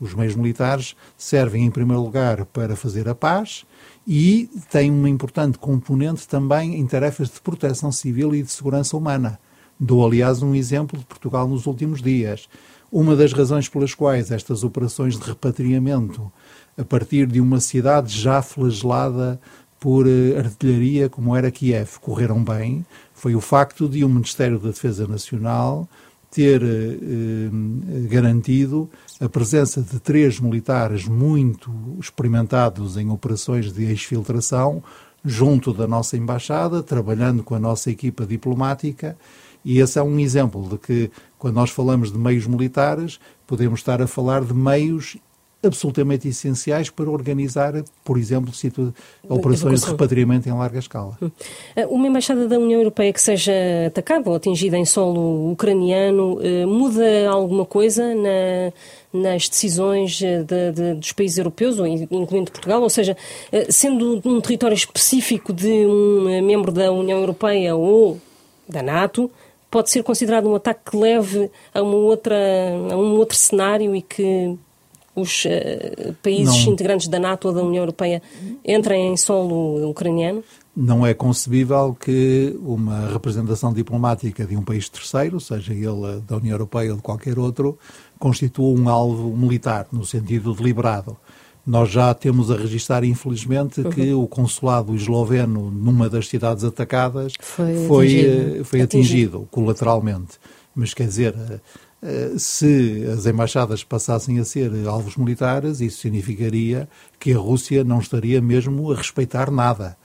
Os 0.00 0.14
meios 0.14 0.34
militares 0.34 0.96
servem, 1.16 1.64
em 1.64 1.70
primeiro 1.70 2.02
lugar, 2.02 2.44
para 2.46 2.74
fazer 2.74 3.08
a 3.08 3.14
paz 3.14 3.64
e 4.04 4.50
têm 4.68 4.90
uma 4.90 5.08
importante 5.08 5.58
componente 5.58 6.26
também 6.26 6.74
em 6.74 6.84
tarefas 6.86 7.28
de 7.28 7.40
proteção 7.40 7.92
civil 7.92 8.34
e 8.34 8.42
de 8.42 8.50
segurança 8.50 8.96
humana. 8.96 9.38
Dou, 9.78 10.04
aliás, 10.04 10.42
um 10.42 10.56
exemplo 10.56 10.98
de 10.98 11.04
Portugal 11.04 11.46
nos 11.46 11.66
últimos 11.66 12.02
dias. 12.02 12.48
Uma 12.90 13.14
das 13.14 13.32
razões 13.32 13.68
pelas 13.68 13.94
quais 13.94 14.32
estas 14.32 14.64
operações 14.64 15.16
de 15.16 15.24
repatriamento 15.24 16.32
a 16.76 16.84
partir 16.84 17.26
de 17.26 17.40
uma 17.40 17.60
cidade 17.60 18.12
já 18.12 18.42
flagelada 18.42 19.40
por 19.82 20.06
uh, 20.06 20.38
artilharia 20.38 21.08
como 21.08 21.34
era 21.34 21.50
Kiev. 21.50 21.98
Correram 22.00 22.42
bem. 22.44 22.86
Foi 23.12 23.34
o 23.34 23.40
facto 23.40 23.88
de 23.88 24.04
o 24.04 24.08
Ministério 24.08 24.56
da 24.56 24.68
Defesa 24.68 25.08
Nacional 25.08 25.88
ter 26.30 26.62
uh, 26.62 28.08
garantido 28.08 28.88
a 29.20 29.28
presença 29.28 29.82
de 29.82 29.98
três 29.98 30.38
militares 30.38 31.08
muito 31.08 31.68
experimentados 31.98 32.96
em 32.96 33.10
operações 33.10 33.72
de 33.72 33.92
exfiltração 33.92 34.80
junto 35.24 35.72
da 35.72 35.88
nossa 35.88 36.16
embaixada, 36.16 36.80
trabalhando 36.80 37.42
com 37.42 37.56
a 37.56 37.58
nossa 37.58 37.90
equipa 37.90 38.24
diplomática, 38.24 39.16
e 39.64 39.78
esse 39.78 39.98
é 39.98 40.02
um 40.02 40.18
exemplo 40.18 40.68
de 40.68 40.78
que, 40.78 41.10
quando 41.38 41.54
nós 41.54 41.70
falamos 41.70 42.10
de 42.10 42.18
meios 42.18 42.46
militares, 42.46 43.20
podemos 43.46 43.80
estar 43.80 44.02
a 44.02 44.06
falar 44.06 44.44
de 44.44 44.54
meios 44.54 45.16
absolutamente 45.62 46.28
essenciais 46.28 46.90
para 46.90 47.08
organizar, 47.08 47.72
por 48.04 48.18
exemplo, 48.18 48.52
operações 49.28 49.82
de 49.82 49.86
repatriamento 49.86 50.48
em 50.48 50.52
larga 50.52 50.78
escala. 50.78 51.16
Hum. 51.22 51.30
Eh, 51.76 51.86
uma 51.86 52.08
embaixada 52.08 52.48
da 52.48 52.58
União 52.58 52.80
Europeia 52.80 53.12
que 53.12 53.20
seja 53.20 53.52
atacada 53.86 54.28
ou 54.28 54.36
atingida 54.36 54.76
em 54.76 54.84
solo 54.84 55.52
ucraniano 55.52 56.38
eh, 56.42 56.66
muda 56.66 57.28
alguma 57.28 57.64
coisa 57.64 58.14
na, 58.14 58.72
nas 59.12 59.48
decisões 59.48 60.20
eh, 60.20 60.42
de, 60.42 60.72
de, 60.72 60.94
dos 60.94 61.12
países 61.12 61.38
europeus, 61.38 61.78
incluindo 62.10 62.50
Portugal? 62.50 62.82
Ou 62.82 62.90
seja, 62.90 63.16
sendo 63.68 64.20
um 64.24 64.40
território 64.40 64.74
específico 64.74 65.52
de 65.52 65.86
um 65.86 66.42
membro 66.42 66.72
da 66.72 66.90
União 66.90 67.20
Europeia 67.20 67.76
ou 67.76 68.20
da 68.68 68.82
NATO, 68.82 69.30
pode 69.70 69.90
ser 69.90 70.02
considerado 70.02 70.48
um 70.48 70.54
ataque 70.54 70.90
que 70.90 70.96
leve 70.96 71.50
a, 71.72 71.82
uma 71.82 71.96
outra, 71.96 72.36
a 72.90 72.96
um 72.96 73.16
outro 73.16 73.36
cenário 73.36 73.96
e 73.96 74.02
que 74.02 74.56
os 75.14 75.44
uh, 75.44 76.14
países 76.22 76.64
não, 76.64 76.72
integrantes 76.72 77.08
da 77.08 77.18
NATO 77.18 77.48
ou 77.48 77.54
da 77.54 77.62
União 77.62 77.82
Europeia 77.82 78.22
entrem 78.64 79.12
em 79.12 79.16
solo 79.16 79.88
ucraniano? 79.90 80.42
Não 80.74 81.06
é 81.06 81.12
concebível 81.12 81.94
que 81.98 82.58
uma 82.64 83.08
representação 83.08 83.74
diplomática 83.74 84.46
de 84.46 84.56
um 84.56 84.62
país 84.62 84.88
terceiro, 84.88 85.38
seja 85.38 85.74
ele 85.74 86.22
da 86.26 86.36
União 86.36 86.54
Europeia 86.54 86.92
ou 86.92 86.96
de 86.96 87.02
qualquer 87.02 87.38
outro, 87.38 87.78
constitua 88.18 88.68
um 88.68 88.88
alvo 88.88 89.36
militar, 89.36 89.86
no 89.92 90.06
sentido 90.06 90.54
deliberado. 90.54 91.16
Nós 91.64 91.90
já 91.90 92.12
temos 92.14 92.50
a 92.50 92.56
registrar, 92.56 93.04
infelizmente, 93.04 93.82
uhum. 93.82 93.90
que 93.90 94.12
o 94.14 94.26
consulado 94.26 94.94
esloveno, 94.96 95.70
numa 95.70 96.08
das 96.08 96.26
cidades 96.26 96.64
atacadas, 96.64 97.34
foi, 97.38 97.86
foi 97.86 98.06
atingido, 98.06 98.60
eh, 98.60 98.64
foi 98.64 98.80
atingido, 98.80 99.48
colateralmente. 99.50 100.38
Mas 100.74 100.92
quer 100.94 101.06
dizer, 101.06 101.34
eh, 101.36 101.60
se 102.36 103.04
as 103.06 103.26
embaixadas 103.26 103.84
passassem 103.84 104.38
a 104.40 104.44
ser 104.44 104.70
alvos 104.86 105.16
militares, 105.16 105.80
isso 105.80 105.98
significaria 105.98 106.88
que 107.18 107.32
a 107.32 107.38
Rússia 107.38 107.84
não 107.84 108.00
estaria 108.00 108.40
mesmo 108.40 108.90
a 108.90 108.96
respeitar 108.96 109.50
nada. 109.50 109.96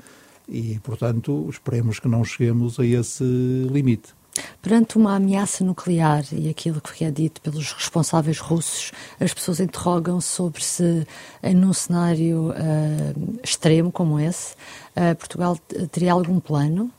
E, 0.48 0.80
portanto, 0.80 1.48
esperemos 1.50 2.00
que 2.00 2.08
não 2.08 2.24
cheguemos 2.24 2.80
a 2.80 2.86
esse 2.86 3.24
limite. 3.24 4.16
Perante 4.62 4.98
uma 4.98 5.16
ameaça 5.16 5.64
nuclear 5.64 6.24
e 6.32 6.50
aquilo 6.50 6.80
que 6.80 7.04
é 7.04 7.12
dito 7.12 7.42
pelos 7.42 7.74
responsáveis 7.74 8.40
russos, 8.40 8.92
as 9.20 9.34
pessoas 9.34 9.60
interrogam 9.60 10.22
sobre 10.22 10.64
se, 10.64 11.08
num 11.56 11.74
cenário 11.74 12.52
uh, 12.52 13.40
extremo 13.44 13.92
como 13.92 14.20
esse, 14.20 14.54
uh, 14.96 15.16
Portugal 15.16 15.58
teria 15.92 16.14
algum 16.14 16.40
plano 16.40 16.92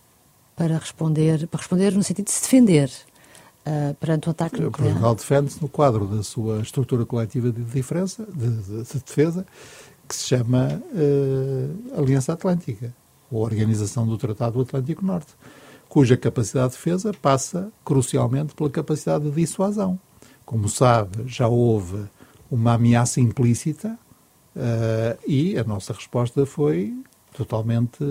para 0.56 0.78
responder, 0.78 1.46
para 1.46 1.58
responder 1.58 1.92
no 1.92 2.02
sentido 2.02 2.26
de 2.26 2.32
se 2.32 2.42
defender 2.42 2.90
uh, 3.68 3.94
perante 3.94 4.28
o 4.28 4.30
ataque 4.30 4.60
nuclear? 4.60 4.90
Portugal 4.90 5.14
defende-se 5.14 5.60
no 5.60 5.68
quadro 5.68 6.06
da 6.06 6.22
sua 6.22 6.60
estrutura 6.60 7.04
coletiva 7.04 7.52
de 7.52 7.62
diferença, 7.62 8.26
de, 8.34 8.48
de, 8.48 8.82
de 8.84 9.00
defesa, 9.00 9.46
que 10.08 10.14
se 10.14 10.24
chama 10.24 10.82
uh, 10.92 12.00
Aliança 12.00 12.32
Atlântica, 12.32 12.94
ou 13.30 13.42
Organização 13.42 14.06
do 14.06 14.16
Tratado 14.16 14.54
do 14.54 14.62
Atlântico 14.62 15.04
Norte, 15.04 15.34
cuja 15.88 16.16
capacidade 16.16 16.72
de 16.72 16.76
defesa 16.76 17.12
passa 17.12 17.70
crucialmente 17.84 18.54
pela 18.54 18.70
capacidade 18.70 19.24
de 19.24 19.30
dissuasão. 19.30 19.98
Como 20.44 20.68
sabe, 20.68 21.24
já 21.26 21.46
houve 21.46 22.06
uma 22.50 22.74
ameaça 22.74 23.20
implícita 23.20 23.98
uh, 24.56 25.18
e 25.26 25.58
a 25.58 25.64
nossa 25.64 25.92
resposta 25.92 26.46
foi 26.46 26.94
totalmente 27.36 28.02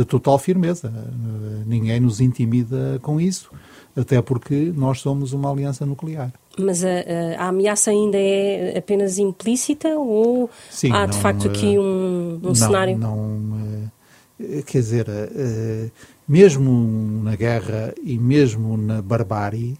de 0.00 0.06
total 0.06 0.38
firmeza. 0.38 0.92
Ninguém 1.66 2.00
nos 2.00 2.20
intimida 2.20 2.98
com 3.02 3.20
isso 3.20 3.50
até 3.96 4.20
porque 4.22 4.72
nós 4.74 5.00
somos 5.00 5.32
uma 5.32 5.50
aliança 5.50 5.84
nuclear. 5.84 6.32
Mas 6.58 6.84
a, 6.84 6.88
a, 6.88 7.44
a 7.44 7.48
ameaça 7.48 7.90
ainda 7.90 8.18
é 8.18 8.78
apenas 8.78 9.18
implícita 9.18 9.88
ou 9.88 10.50
Sim, 10.70 10.92
há 10.92 11.06
de 11.06 11.14
não, 11.14 11.22
facto 11.22 11.48
aqui 11.48 11.78
um, 11.78 12.36
um 12.36 12.48
não, 12.48 12.54
cenário? 12.54 12.98
Não, 12.98 13.90
eh, 14.38 14.62
quer 14.62 14.78
dizer, 14.78 15.06
eh, 15.08 15.90
mesmo 16.28 17.22
na 17.22 17.36
guerra 17.36 17.94
e 18.02 18.18
mesmo 18.18 18.76
na 18.76 19.02
barbárie, 19.02 19.76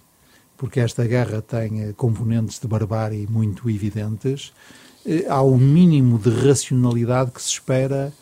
porque 0.56 0.80
esta 0.80 1.04
guerra 1.04 1.42
tem 1.42 1.82
eh, 1.82 1.92
componentes 1.96 2.58
de 2.58 2.66
barbárie 2.66 3.26
muito 3.28 3.68
evidentes, 3.68 4.52
há 5.28 5.40
o 5.40 5.54
um 5.54 5.58
mínimo 5.58 6.18
de 6.18 6.28
racionalidade 6.28 7.30
que 7.30 7.40
se 7.40 7.48
espera 7.48 8.12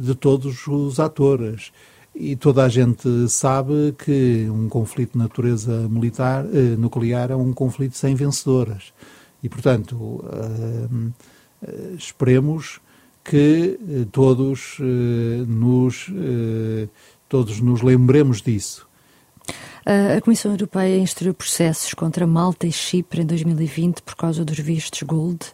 de 0.00 0.14
todos 0.14 0.66
os 0.66 0.98
atores. 0.98 1.72
E 2.14 2.36
toda 2.36 2.64
a 2.64 2.68
gente 2.68 3.08
sabe 3.28 3.94
que 3.96 4.46
um 4.50 4.68
conflito 4.68 5.12
de 5.12 5.18
natureza 5.18 5.88
militar, 5.88 6.44
eh, 6.44 6.76
nuclear 6.76 7.30
é 7.30 7.36
um 7.36 7.54
conflito 7.54 7.96
sem 7.96 8.14
vencedoras. 8.14 8.92
E, 9.42 9.48
portanto, 9.48 10.22
eh, 10.30 11.12
eh 11.62 11.94
esperemos 11.96 12.80
que 13.24 13.78
eh, 13.80 14.06
todos, 14.10 14.78
eh, 14.80 15.44
nos, 15.46 16.08
eh, 16.10 16.88
todos 17.28 17.60
nos 17.60 17.82
lembremos 17.82 18.42
disso. 18.42 18.86
A 19.84 20.20
Comissão 20.20 20.52
Europeia 20.52 20.96
instruiu 20.96 21.34
processos 21.34 21.92
contra 21.92 22.24
Malta 22.24 22.68
e 22.68 22.72
Chipre 22.72 23.22
em 23.22 23.26
2020 23.26 24.02
por 24.02 24.14
causa 24.14 24.44
dos 24.44 24.58
vistos 24.58 25.02
Gold 25.02 25.44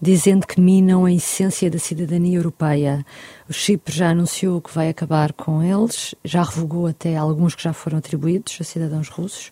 dizendo 0.00 0.46
que 0.46 0.60
minam 0.60 1.04
a 1.04 1.12
essência 1.12 1.70
da 1.70 1.78
cidadania 1.78 2.38
europeia. 2.38 3.04
O 3.48 3.52
Chipre 3.52 3.94
já 3.94 4.10
anunciou 4.10 4.60
que 4.60 4.74
vai 4.74 4.88
acabar 4.88 5.32
com 5.32 5.62
eles, 5.62 6.14
já 6.24 6.42
revogou 6.42 6.86
até 6.86 7.16
alguns 7.16 7.54
que 7.54 7.62
já 7.62 7.72
foram 7.72 7.98
atribuídos 7.98 8.58
a 8.60 8.64
cidadãos 8.64 9.08
russos. 9.08 9.50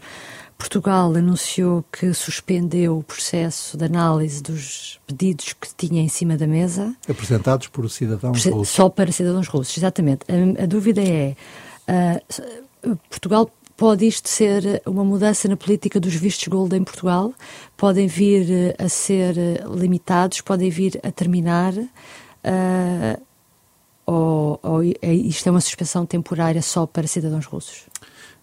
Portugal 0.62 1.12
anunciou 1.16 1.84
que 1.90 2.14
suspendeu 2.14 2.98
o 2.98 3.02
processo 3.02 3.76
de 3.76 3.84
análise 3.84 4.40
dos 4.40 5.00
pedidos 5.06 5.54
que 5.54 5.74
tinha 5.74 6.00
em 6.00 6.08
cima 6.08 6.36
da 6.36 6.46
mesa. 6.46 6.94
Apresentados 7.08 7.66
por 7.66 7.90
cidadãos 7.90 8.44
russos. 8.44 8.68
Só 8.68 8.88
para 8.88 9.10
cidadãos 9.10 9.48
russos, 9.48 9.76
exatamente. 9.76 10.24
A, 10.28 10.62
a 10.62 10.66
dúvida 10.66 11.02
é: 11.02 11.34
uh, 11.88 12.96
Portugal 13.10 13.50
Pode 13.76 14.06
isto 14.06 14.28
ser 14.28 14.82
uma 14.86 15.04
mudança 15.04 15.48
na 15.48 15.56
política 15.56 15.98
dos 15.98 16.14
vistos 16.14 16.46
gold 16.48 16.76
em 16.76 16.84
Portugal? 16.84 17.32
Podem 17.76 18.06
vir 18.06 18.50
eh, 18.50 18.76
a 18.78 18.88
ser 18.88 19.36
eh, 19.38 19.64
limitados? 19.74 20.40
Podem 20.40 20.70
vir 20.70 21.00
a 21.02 21.10
terminar? 21.10 21.72
Uh, 22.44 23.20
ou, 24.04 24.60
ou 24.62 24.82
é, 24.82 25.14
isto 25.14 25.46
é 25.46 25.50
uma 25.50 25.60
suspensão 25.60 26.04
temporária 26.04 26.60
só 26.60 26.86
para 26.86 27.06
cidadãos 27.06 27.46
russos? 27.46 27.84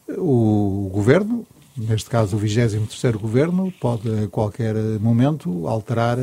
O 0.07 0.89
governo, 0.91 1.45
neste 1.77 2.09
caso 2.09 2.37
o 2.37 2.39
23º 2.39 3.17
governo, 3.17 3.71
pode 3.79 4.09
a 4.23 4.27
qualquer 4.27 4.75
momento 4.99 5.67
alterar 5.67 6.17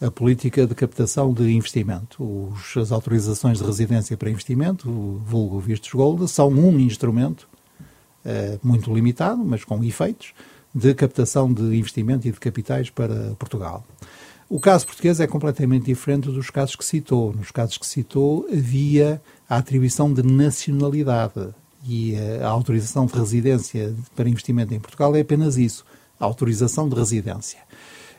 a 0.00 0.10
política 0.10 0.66
de 0.66 0.74
captação 0.74 1.32
de 1.32 1.50
investimento. 1.52 2.22
Os, 2.22 2.76
as 2.76 2.92
autorizações 2.92 3.58
de 3.58 3.64
residência 3.64 4.16
para 4.16 4.30
investimento, 4.30 4.88
vulgo 5.26 5.58
vistos 5.58 5.90
gold, 5.92 6.28
são 6.28 6.48
um 6.48 6.78
instrumento 6.78 7.48
muito 8.62 8.92
limitado, 8.92 9.44
mas 9.44 9.64
com 9.64 9.82
efeitos, 9.82 10.34
de 10.74 10.94
captação 10.94 11.52
de 11.52 11.62
investimento 11.76 12.28
e 12.28 12.32
de 12.32 12.38
capitais 12.38 12.90
para 12.90 13.34
Portugal. 13.38 13.84
O 14.48 14.58
caso 14.58 14.86
português 14.86 15.20
é 15.20 15.26
completamente 15.26 15.86
diferente 15.86 16.30
dos 16.30 16.48
casos 16.48 16.74
que 16.74 16.84
citou. 16.84 17.34
Nos 17.34 17.50
casos 17.50 17.76
que 17.76 17.86
citou, 17.86 18.46
havia 18.50 19.20
a 19.48 19.56
atribuição 19.56 20.12
de 20.12 20.22
nacionalidade 20.22 21.48
e 21.86 22.14
a 22.42 22.48
autorização 22.48 23.06
de 23.06 23.14
residência 23.14 23.94
para 24.16 24.28
investimento 24.28 24.72
em 24.74 24.80
Portugal 24.80 25.14
é 25.14 25.20
apenas 25.20 25.56
isso, 25.56 25.84
a 26.18 26.24
autorização 26.24 26.88
de 26.88 26.94
residência. 26.94 27.58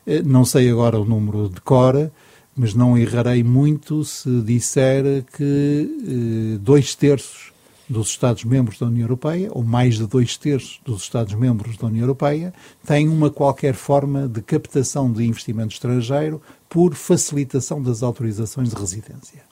Eh, 0.06 0.22
não 0.22 0.46
sei 0.46 0.70
agora 0.70 1.00
o 1.00 1.06
número 1.06 1.50
de 1.50 1.62
cor, 1.62 2.12
mas 2.56 2.74
não 2.74 2.98
errarei 2.98 3.44
muito 3.44 4.04
se 4.04 4.42
disser 4.42 5.24
que 5.36 6.56
eh, 6.56 6.58
dois 6.60 6.96
terços 6.96 7.52
dos 7.90 8.10
Estados-membros 8.10 8.78
da 8.78 8.86
União 8.86 9.06
Europeia, 9.06 9.50
ou 9.52 9.64
mais 9.64 9.96
de 9.96 10.06
dois 10.06 10.38
terços 10.38 10.80
dos 10.86 11.02
Estados-membros 11.02 11.76
da 11.76 11.88
União 11.88 12.04
Europeia, 12.04 12.54
têm 12.86 13.10
uma 13.10 13.32
qualquer 13.32 13.74
forma 13.74 14.28
de 14.28 14.42
captação 14.42 15.12
de 15.12 15.26
investimento 15.26 15.74
estrangeiro 15.74 16.40
por 16.70 16.94
facilitação 16.94 17.82
das 17.82 18.04
autorizações 18.04 18.70
de 18.70 18.76
residência. 18.76 19.44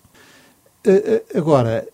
Eh, 0.86 1.24
agora, 1.34 1.88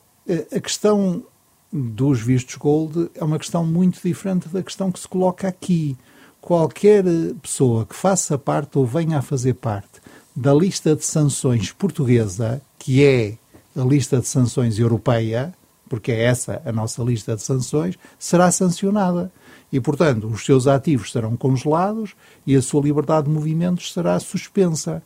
a 0.53 0.59
questão 0.59 1.23
dos 1.71 2.19
vistos 2.21 2.55
gold 2.55 3.09
é 3.15 3.23
uma 3.23 3.39
questão 3.39 3.65
muito 3.65 3.99
diferente 4.03 4.47
da 4.49 4.61
questão 4.61 4.91
que 4.91 4.99
se 4.99 5.07
coloca 5.07 5.47
aqui. 5.47 5.97
Qualquer 6.39 7.05
pessoa 7.41 7.85
que 7.85 7.95
faça 7.95 8.37
parte 8.37 8.77
ou 8.77 8.85
venha 8.85 9.19
a 9.19 9.21
fazer 9.21 9.53
parte 9.53 10.01
da 10.35 10.53
lista 10.53 10.95
de 10.95 11.05
sanções 11.05 11.71
portuguesa, 11.71 12.61
que 12.77 13.03
é 13.03 13.37
a 13.75 13.83
lista 13.83 14.19
de 14.19 14.27
sanções 14.27 14.77
europeia, 14.77 15.53
porque 15.93 16.11
é 16.11 16.23
essa 16.23 16.59
a 16.65 16.71
nossa 16.71 17.03
lista 17.03 17.35
de 17.35 17.43
sanções, 17.43 17.99
será 18.17 18.49
sancionada. 18.49 19.31
E, 19.71 19.79
portanto, 19.79 20.25
os 20.25 20.43
seus 20.43 20.65
ativos 20.65 21.11
serão 21.11 21.37
congelados 21.37 22.15
e 22.47 22.55
a 22.55 22.63
sua 22.63 22.81
liberdade 22.81 23.27
de 23.27 23.31
movimentos 23.31 23.93
será 23.93 24.19
suspensa. 24.19 25.03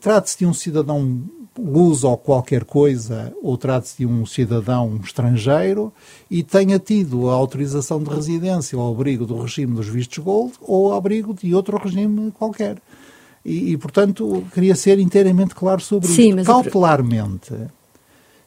Trata-se 0.00 0.38
de 0.38 0.46
um 0.46 0.54
cidadão 0.54 1.22
luz 1.58 2.04
ou 2.04 2.16
qualquer 2.16 2.64
coisa, 2.64 3.34
ou 3.42 3.58
trate-se 3.58 3.98
de 3.98 4.06
um 4.06 4.24
cidadão 4.24 4.98
estrangeiro 5.04 5.92
e 6.30 6.42
tenha 6.42 6.78
tido 6.78 7.28
a 7.28 7.34
autorização 7.34 8.02
de 8.02 8.08
residência 8.08 8.78
ao 8.78 8.90
abrigo 8.90 9.26
do 9.26 9.42
regime 9.42 9.74
dos 9.74 9.88
vistos 9.88 10.24
gold 10.24 10.54
ou 10.62 10.90
ao 10.90 10.96
abrigo 10.96 11.34
de 11.34 11.54
outro 11.54 11.76
regime 11.76 12.30
qualquer. 12.30 12.78
E, 13.44 13.72
e 13.72 13.76
portanto, 13.76 14.42
queria 14.54 14.74
ser 14.74 14.98
inteiramente 14.98 15.54
claro 15.54 15.82
sobre 15.82 16.08
Sim, 16.08 16.34
isso. 16.36 16.46
Cautelarmente, 16.46 17.52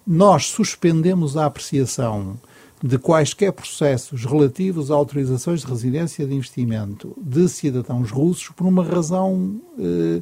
nós 0.05 0.48
suspendemos 0.48 1.38
a 1.38 1.46
apreciação 1.46 2.38
de 2.84 2.98
quaisquer 2.98 3.51
processos 3.51 4.25
relativos 4.25 4.89
a 4.89 4.96
autorizações 4.96 5.62
de 5.62 5.67
residência 5.67 6.25
de 6.25 6.34
investimento 6.34 7.15
de 7.17 7.48
cidadãos 7.48 8.10
russos 8.10 8.50
por 8.50 8.65
uma 8.65 8.84
razão 8.84 9.62
eh, 9.77 10.22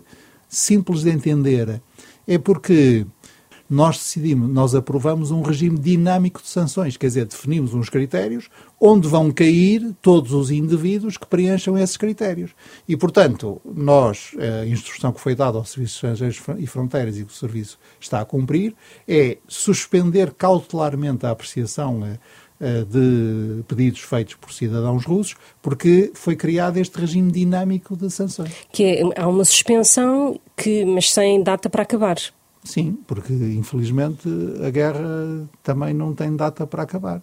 simples 0.50 1.04
de 1.04 1.10
entender. 1.10 1.82
É 2.28 2.38
porque 2.38 3.06
nós 3.70 3.98
decidimos, 3.98 4.50
nós 4.50 4.74
aprovamos 4.74 5.30
um 5.30 5.42
regime 5.42 5.78
dinâmico 5.78 6.42
de 6.42 6.48
sanções, 6.48 6.98
quer 6.98 7.08
dizer, 7.08 7.26
definimos 7.26 7.74
uns 7.74 7.90
critérios 7.90 8.50
onde 8.80 9.08
vão 9.08 9.32
cair 9.32 9.94
todos 10.02 10.32
os 10.32 10.50
indivíduos 10.50 11.18
que 11.18 11.28
preencham 11.28 11.78
esses 11.78 11.98
critérios. 11.98 12.52
E, 12.88 12.98
portanto, 12.98 13.62
nós, 13.66 14.32
a 14.62 14.66
instrução 14.66 15.12
que 15.12 15.20
foi 15.20 15.36
dada 15.36 15.58
ao 15.58 15.66
Serviço 15.66 15.96
Estrangeiros 15.96 16.42
e 16.58 16.66
Fronteiras 16.66 17.18
e 17.18 17.26
que 17.26 17.32
o 17.32 17.36
Serviço 17.36 17.78
está 18.00 18.22
a 18.22 18.26
cumprir, 18.26 18.74
é 19.08 19.38
suspender 19.48 20.34
cautelarmente 20.34 21.26
a 21.26 21.32
apreciação 21.32 22.06
eh, 22.06 22.18
eh, 22.62 22.86
de 22.86 23.64
pedidos 23.68 24.02
feitos 24.02 24.36
por 24.36 24.52
cidadãos 24.52 25.06
russos, 25.06 25.36
porque 25.62 26.12
foi 26.14 26.36
criado 26.36 26.78
este 26.78 27.00
regime 27.00 27.32
dinâmico 27.32 27.96
de 27.96 28.10
sanções. 28.10 28.52
Que 28.72 28.84
é, 28.84 29.02
há 29.16 29.28
uma 29.28 29.46
suspensão, 29.46 30.40
que, 30.58 30.84
mas 30.86 31.12
sem 31.12 31.44
data 31.44 31.70
para 31.70 31.84
acabar. 31.84 32.18
Sim, 32.64 32.98
porque 33.08 33.34
infelizmente 33.34 34.28
a 34.66 34.70
guerra 34.70 35.48
também 35.64 35.94
não 35.94 36.14
tem 36.14 36.36
data 36.36 36.68
para 36.68 36.84
acabar. 36.84 37.22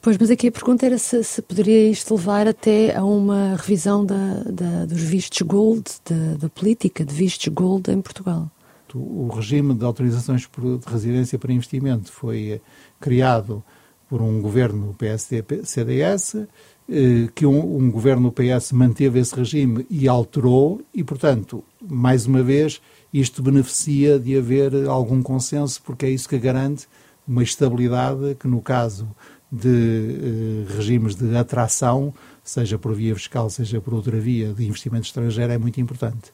Pois, 0.00 0.16
mas 0.18 0.30
aqui 0.30 0.48
a 0.48 0.52
pergunta 0.52 0.86
era 0.86 0.98
se, 0.98 1.22
se 1.24 1.42
poderia 1.42 1.90
isto 1.90 2.14
levar 2.14 2.46
até 2.46 2.94
a 2.96 3.04
uma 3.04 3.56
revisão 3.56 4.04
da, 4.04 4.44
da, 4.44 4.84
dos 4.86 5.00
vistos 5.00 5.42
gold, 5.42 5.84
da, 6.08 6.36
da 6.36 6.48
política 6.48 7.04
de 7.04 7.12
vistos 7.12 7.48
gold 7.48 7.90
em 7.90 8.00
Portugal. 8.00 8.50
O 8.94 9.26
regime 9.26 9.74
de 9.74 9.84
autorizações 9.84 10.42
de 10.42 10.90
residência 10.90 11.36
para 11.36 11.52
investimento 11.52 12.12
foi 12.12 12.60
criado 13.00 13.64
por 14.08 14.22
um 14.22 14.40
governo 14.40 14.94
PSD-CDS, 14.96 16.46
eh, 16.88 17.28
que 17.34 17.44
um, 17.44 17.76
um 17.76 17.90
governo 17.90 18.30
PS 18.30 18.70
manteve 18.70 19.18
esse 19.18 19.34
regime 19.34 19.84
e 19.90 20.06
alterou, 20.06 20.80
e, 20.94 21.02
portanto, 21.02 21.64
mais 21.88 22.26
uma 22.26 22.42
vez, 22.42 22.80
isto 23.12 23.42
beneficia 23.42 24.18
de 24.18 24.36
haver 24.36 24.88
algum 24.88 25.22
consenso, 25.22 25.80
porque 25.82 26.06
é 26.06 26.10
isso 26.10 26.28
que 26.28 26.38
garante 26.38 26.86
uma 27.26 27.42
estabilidade 27.42 28.36
que, 28.38 28.46
no 28.46 28.60
caso 28.60 29.08
de 29.50 29.68
eh, 29.68 30.74
regimes 30.76 31.14
de 31.14 31.36
atração, 31.36 32.12
seja 32.42 32.78
por 32.78 32.94
via 32.94 33.14
fiscal, 33.14 33.48
seja 33.48 33.80
por 33.80 33.94
outra 33.94 34.18
via 34.18 34.52
de 34.52 34.66
investimento 34.66 35.06
estrangeiro, 35.06 35.52
é 35.52 35.58
muito 35.58 35.80
importante. 35.80 36.32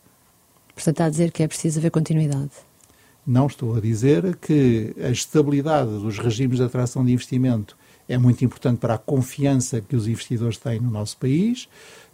Portanto, 0.74 0.94
está 0.94 1.04
a 1.04 1.10
dizer 1.10 1.30
que 1.30 1.42
é 1.42 1.48
preciso 1.48 1.78
haver 1.78 1.90
continuidade. 1.90 2.50
Não 3.26 3.46
estou 3.46 3.76
a 3.76 3.80
dizer 3.80 4.36
que 4.36 4.94
a 5.02 5.10
estabilidade 5.10 5.90
dos 5.90 6.18
regimes 6.18 6.56
de 6.58 6.64
atração 6.64 7.04
de 7.04 7.12
investimento 7.12 7.76
é 8.08 8.16
muito 8.16 8.44
importante 8.44 8.78
para 8.78 8.94
a 8.94 8.98
confiança 8.98 9.80
que 9.80 9.94
os 9.94 10.08
investidores 10.08 10.56
têm 10.56 10.80
no 10.80 10.90
nosso 10.90 11.16
país. 11.18 11.68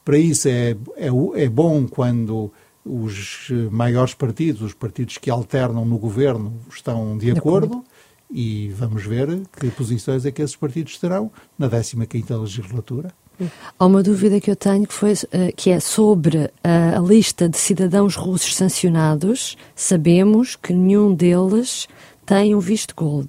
Para 0.05 0.19
isso 0.19 0.49
é, 0.49 0.77
é, 0.97 1.09
é 1.37 1.49
bom 1.49 1.87
quando 1.87 2.53
os 2.87 3.49
maiores 3.71 4.15
partidos, 4.15 4.63
os 4.63 4.73
partidos 4.73 5.19
que 5.19 5.29
alternam 5.29 5.85
no 5.85 5.99
governo, 5.99 6.55
estão 6.71 7.19
de 7.19 7.31
acordo. 7.33 7.85
E 8.31 8.71
vamos 8.71 9.05
ver 9.05 9.43
que 9.59 9.71
posições 9.71 10.25
é 10.27 10.33
que 10.33 10.43
esses 10.43 10.57
partidos 10.57 10.99
terão 10.99 11.31
na 11.59 11.69
15ª 11.69 12.41
legislatura. 12.41 13.13
Há 13.79 13.87
uma 13.87 14.03
dúvida 14.03 14.41
que 14.41 14.51
eu 14.51 14.57
tenho 14.57 14.87
que, 14.87 14.95
foi, 14.95 15.13
eh, 15.31 15.53
que 15.53 15.71
é 15.71 15.79
sobre 15.79 16.51
a, 16.65 16.99
a 16.99 17.01
lista 17.01 17.49
de 17.49 17.59
cidadãos 17.59 18.17
russos 18.17 18.57
sancionados. 18.57 19.57
Sabemos 19.75 20.57
que 20.57 20.73
nenhum 20.73 21.15
deles 21.15 21.87
tem 22.25 22.55
um 22.55 22.61
visto 22.61 22.95
gold. 22.97 23.29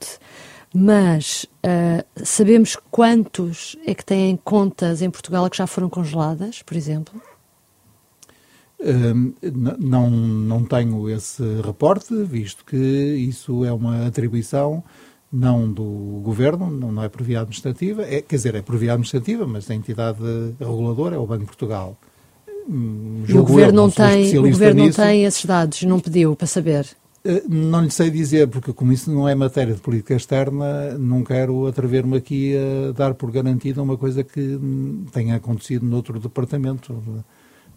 Mas 0.74 1.46
uh, 1.66 2.04
sabemos 2.24 2.78
quantos 2.92 3.76
é 3.86 3.96
que 3.96 4.06
têm 4.06 4.38
contas 4.44 5.02
em 5.02 5.10
Portugal 5.10 5.50
que 5.50 5.58
já 5.58 5.66
foram 5.66 5.90
congeladas, 5.90 6.62
por 6.62 6.76
exemplo? 6.76 7.22
Um, 8.80 9.34
não, 9.80 10.10
não 10.10 10.64
tenho 10.64 11.10
esse 11.10 11.44
reporte, 11.62 12.14
visto 12.24 12.64
que 12.64 12.78
isso 12.78 13.66
é 13.66 13.74
uma 13.74 14.06
atribuição 14.06 14.84
não 15.32 15.72
do 15.72 16.22
governo, 16.24 16.70
não, 16.70 17.04
é 17.04 17.10
por 17.10 17.22
via 17.22 17.42
administrativa, 17.42 18.04
é, 18.04 18.22
quer 18.22 18.36
dizer, 18.36 18.56
é 18.56 18.62
por 18.62 18.78
via 18.78 18.94
administrativa, 18.94 19.46
mas 19.46 19.70
a 19.70 19.76
entidade 19.76 20.20
reguladora 20.60 21.16
é 21.16 21.20
o 21.20 21.26
Banco 21.26 21.42
de 21.42 21.48
Portugal. 21.48 21.98
Hum, 22.70 23.24
o 23.30 23.44
governo, 23.44 23.74
não, 23.74 23.90
tem, 23.90 24.38
o 24.38 24.44
governo 24.44 24.84
nisso. 24.84 25.00
não 25.00 25.08
tem 25.08 25.26
esses 25.26 25.46
dados, 25.46 25.84
não 25.84 26.00
pediu 26.00 26.36
para 26.36 26.48
saber? 26.48 26.88
Eh, 27.24 27.44
não 27.48 27.82
lhe 27.82 27.92
sei 27.92 28.10
dizer, 28.10 28.48
porque 28.48 28.72
como 28.72 28.92
isso 28.94 29.12
não 29.12 29.28
é 29.28 29.36
matéria 29.36 29.74
de 29.74 29.82
política 29.82 30.16
externa, 30.16 30.98
não 30.98 31.24
quero 31.24 31.68
atrever-me 31.68 32.18
aqui 32.18 32.56
a 32.56 32.92
dar 32.92 33.14
por 33.14 33.32
garantida 33.32 33.82
uma 33.82 33.98
coisa 33.98 34.24
que 34.24 34.60
tenha 35.12 35.36
acontecido 35.36 35.86
noutro 35.86 36.20
departamento. 36.20 37.04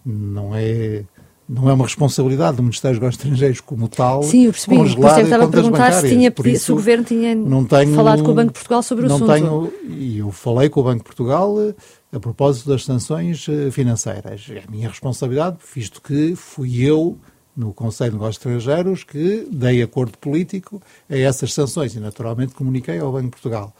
Não 0.04 0.54
é 0.54 1.04
não 1.50 1.68
é 1.68 1.72
uma 1.72 1.84
responsabilidade 1.84 2.58
do 2.58 2.62
Ministério 2.62 2.96
dos 2.96 3.02
Negócios 3.02 3.24
Estrangeiros 3.24 3.60
como 3.60 3.88
tal. 3.88 4.22
Sim, 4.22 4.44
eu 4.44 4.52
percebi. 4.52 4.76
Isso 4.76 5.04
é 5.04 5.14
que 5.14 5.20
estava 5.22 5.44
a 5.44 5.48
perguntar 5.48 5.92
se, 5.94 6.08
tinha 6.08 6.30
pedido, 6.30 6.58
se 6.60 6.70
o 6.70 6.76
Governo 6.76 7.04
tinha 7.04 7.34
tenho, 7.34 7.94
falado 7.96 8.22
com 8.22 8.30
o 8.30 8.34
Banco 8.34 8.52
de 8.52 8.52
Portugal 8.52 8.82
sobre 8.84 9.06
o 9.06 9.08
não 9.08 9.16
assunto. 9.16 9.32
Tenho, 9.32 9.72
e 9.88 10.18
eu 10.18 10.30
falei 10.30 10.68
com 10.68 10.78
o 10.78 10.84
Banco 10.84 10.98
de 10.98 11.04
Portugal 11.04 11.60
eh, 11.60 11.74
a 12.12 12.20
propósito 12.20 12.68
das 12.68 12.84
sanções 12.84 13.48
eh, 13.48 13.68
financeiras. 13.72 14.46
É 14.48 14.62
a 14.66 14.70
minha 14.70 14.88
responsabilidade, 14.88 15.56
visto 15.74 16.00
que 16.00 16.36
fui 16.36 16.84
eu, 16.84 17.18
no 17.56 17.74
Conselho 17.74 18.10
de 18.10 18.16
Negócios 18.16 18.36
Estrangeiros, 18.36 19.02
que 19.02 19.48
dei 19.50 19.82
acordo 19.82 20.16
político 20.18 20.80
a 21.10 21.16
essas 21.16 21.52
sanções 21.52 21.96
e, 21.96 22.00
naturalmente, 22.00 22.54
comuniquei 22.54 23.00
ao 23.00 23.10
Banco 23.10 23.24
de 23.24 23.30
Portugal. 23.30 23.74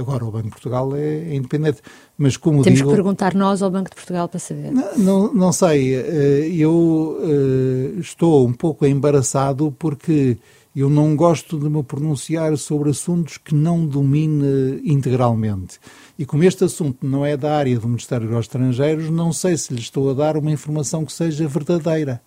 Agora, 0.00 0.24
o 0.24 0.30
Banco 0.30 0.46
de 0.46 0.50
Portugal 0.50 0.96
é, 0.96 1.30
é 1.30 1.34
independente. 1.34 1.82
Mas, 2.16 2.36
como 2.36 2.62
Temos 2.62 2.78
digo, 2.78 2.88
que 2.88 2.94
perguntar 2.94 3.34
nós 3.34 3.62
ao 3.62 3.70
Banco 3.70 3.90
de 3.90 3.96
Portugal 3.96 4.28
para 4.28 4.40
saber. 4.40 4.72
Não, 4.72 4.98
não, 4.98 5.34
não 5.34 5.52
sei. 5.52 5.94
Eh, 5.94 6.48
eu 6.54 7.18
eh, 7.22 8.00
estou 8.00 8.46
um 8.46 8.52
pouco 8.52 8.86
embaraçado 8.86 9.74
porque 9.78 10.38
eu 10.74 10.88
não 10.88 11.16
gosto 11.16 11.58
de 11.58 11.68
me 11.68 11.82
pronunciar 11.82 12.56
sobre 12.56 12.90
assuntos 12.90 13.36
que 13.36 13.54
não 13.54 13.84
domine 13.84 14.80
integralmente. 14.84 15.78
E 16.18 16.24
como 16.24 16.44
este 16.44 16.64
assunto 16.64 17.06
não 17.06 17.26
é 17.26 17.36
da 17.36 17.56
área 17.56 17.78
do 17.78 17.88
Ministério 17.88 18.28
dos 18.28 18.40
Estrangeiros, 18.40 19.10
não 19.10 19.32
sei 19.32 19.56
se 19.56 19.74
lhe 19.74 19.80
estou 19.80 20.10
a 20.10 20.14
dar 20.14 20.36
uma 20.36 20.50
informação 20.50 21.04
que 21.04 21.12
seja 21.12 21.48
verdadeira. 21.48 22.22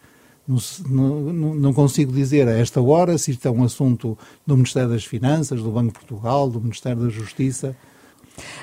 Não, 0.45 1.33
não, 1.53 1.73
consigo 1.73 2.11
dizer 2.11 2.47
a 2.49 2.51
esta 2.51 2.81
hora 2.81 3.17
se 3.17 3.31
isto 3.31 3.47
é 3.47 3.51
um 3.51 3.63
assunto 3.63 4.17
do 4.45 4.55
Ministério 4.57 4.89
das 4.89 5.05
Finanças, 5.05 5.61
do 5.61 5.71
Banco 5.71 5.93
de 5.93 5.99
Portugal, 5.99 6.49
do 6.49 6.59
Ministério 6.59 7.01
da 7.01 7.09
Justiça. 7.09 7.75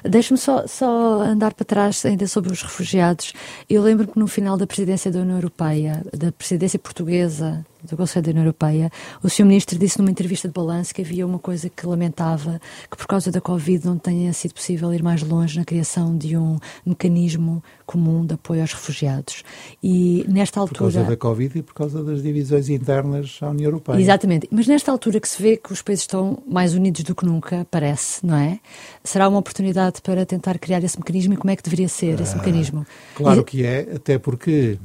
Deixe-me 0.05 0.39
só, 0.39 0.67
só 0.67 1.21
andar 1.23 1.55
para 1.55 1.65
trás 1.65 2.05
ainda 2.05 2.27
sobre 2.27 2.53
os 2.53 2.63
refugiados. 2.63 3.33
Eu 3.69 3.83
lembro 3.83 4.09
que 4.09 4.19
no 4.19 4.27
final 4.27 4.57
da 4.57 4.67
presidência 4.67 5.11
da 5.11 5.21
União 5.21 5.37
Europeia, 5.37 6.05
da 6.13 6.31
presidência 6.33 6.79
portuguesa 6.79 7.65
do 7.89 7.97
Conselho 7.97 8.25
da 8.25 8.31
União 8.31 8.45
Europeia, 8.45 8.91
o 9.23 9.29
Sr. 9.29 9.45
Ministro 9.45 9.79
disse 9.79 9.99
numa 9.99 10.11
entrevista 10.11 10.49
de 10.49 10.55
balanço 10.55 10.95
que 10.95 11.03
havia 11.03 11.27
uma 11.27 11.39
coisa 11.39 11.69
que 11.69 11.87
lamentava, 11.87 12.61
que 12.91 12.97
por 12.97 13.07
causa 13.07 13.31
da 13.31 13.41
Covid 13.41 13.87
não 13.87 13.99
tenha 13.99 14.33
sido 14.33 14.55
possível 14.55 14.93
ir 14.93 15.03
mais 15.03 15.23
longe 15.23 15.59
na 15.59 15.65
criação 15.65 16.17
de 16.17 16.37
um 16.37 16.59
mecanismo 16.85 17.63
comum 17.87 18.25
de 18.25 18.35
apoio 18.35 18.61
aos 18.61 18.73
refugiados. 18.73 19.43
E 19.83 20.25
nesta 20.29 20.61
altura... 20.61 20.79
Por 20.79 20.93
causa 20.93 21.05
da 21.05 21.17
Covid 21.17 21.59
e 21.59 21.63
por 21.63 21.75
causa 21.75 22.05
das 22.05 22.23
divisões 22.23 22.69
internas 22.69 23.39
à 23.41 23.51
União 23.51 23.69
Europeia. 23.69 24.01
Exatamente. 24.01 24.49
Mas 24.51 24.67
nesta 24.67 24.93
altura 24.93 25.19
que 25.21 25.29
se 25.29 25.43
vê 25.43 25.57
que 25.57 25.73
os 25.73 25.83
países 25.83 26.05
estão 26.05 26.43
mais 26.47 26.75
unidos 26.75 27.03
do 27.03 27.15
que 27.15 27.25
nunca, 27.25 27.67
parece, 27.71 28.25
não 28.25 28.37
é? 28.37 28.61
Será 29.03 29.29
uma 29.29 29.39
oportunidade 29.39 30.01
para 30.03 30.25
tentar 30.25 30.59
criar 30.59 30.83
esse 30.85 30.99
mecanismo 30.99 31.35
e 31.35 31.37
como 31.37 31.51
é 31.51 31.57
que 31.57 31.63
deveria 31.63 31.89
ser 31.89 32.21
esse 32.21 32.35
ah, 32.35 32.39
mecanismo? 32.39 32.87
Claro 33.15 33.41
e... 33.41 33.45
que 33.45 33.65
é, 33.65 33.89
até 33.95 34.19
porque 34.19 34.79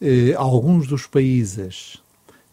eh, 0.00 0.32
alguns 0.36 0.86
dos 0.86 1.06
países 1.06 2.00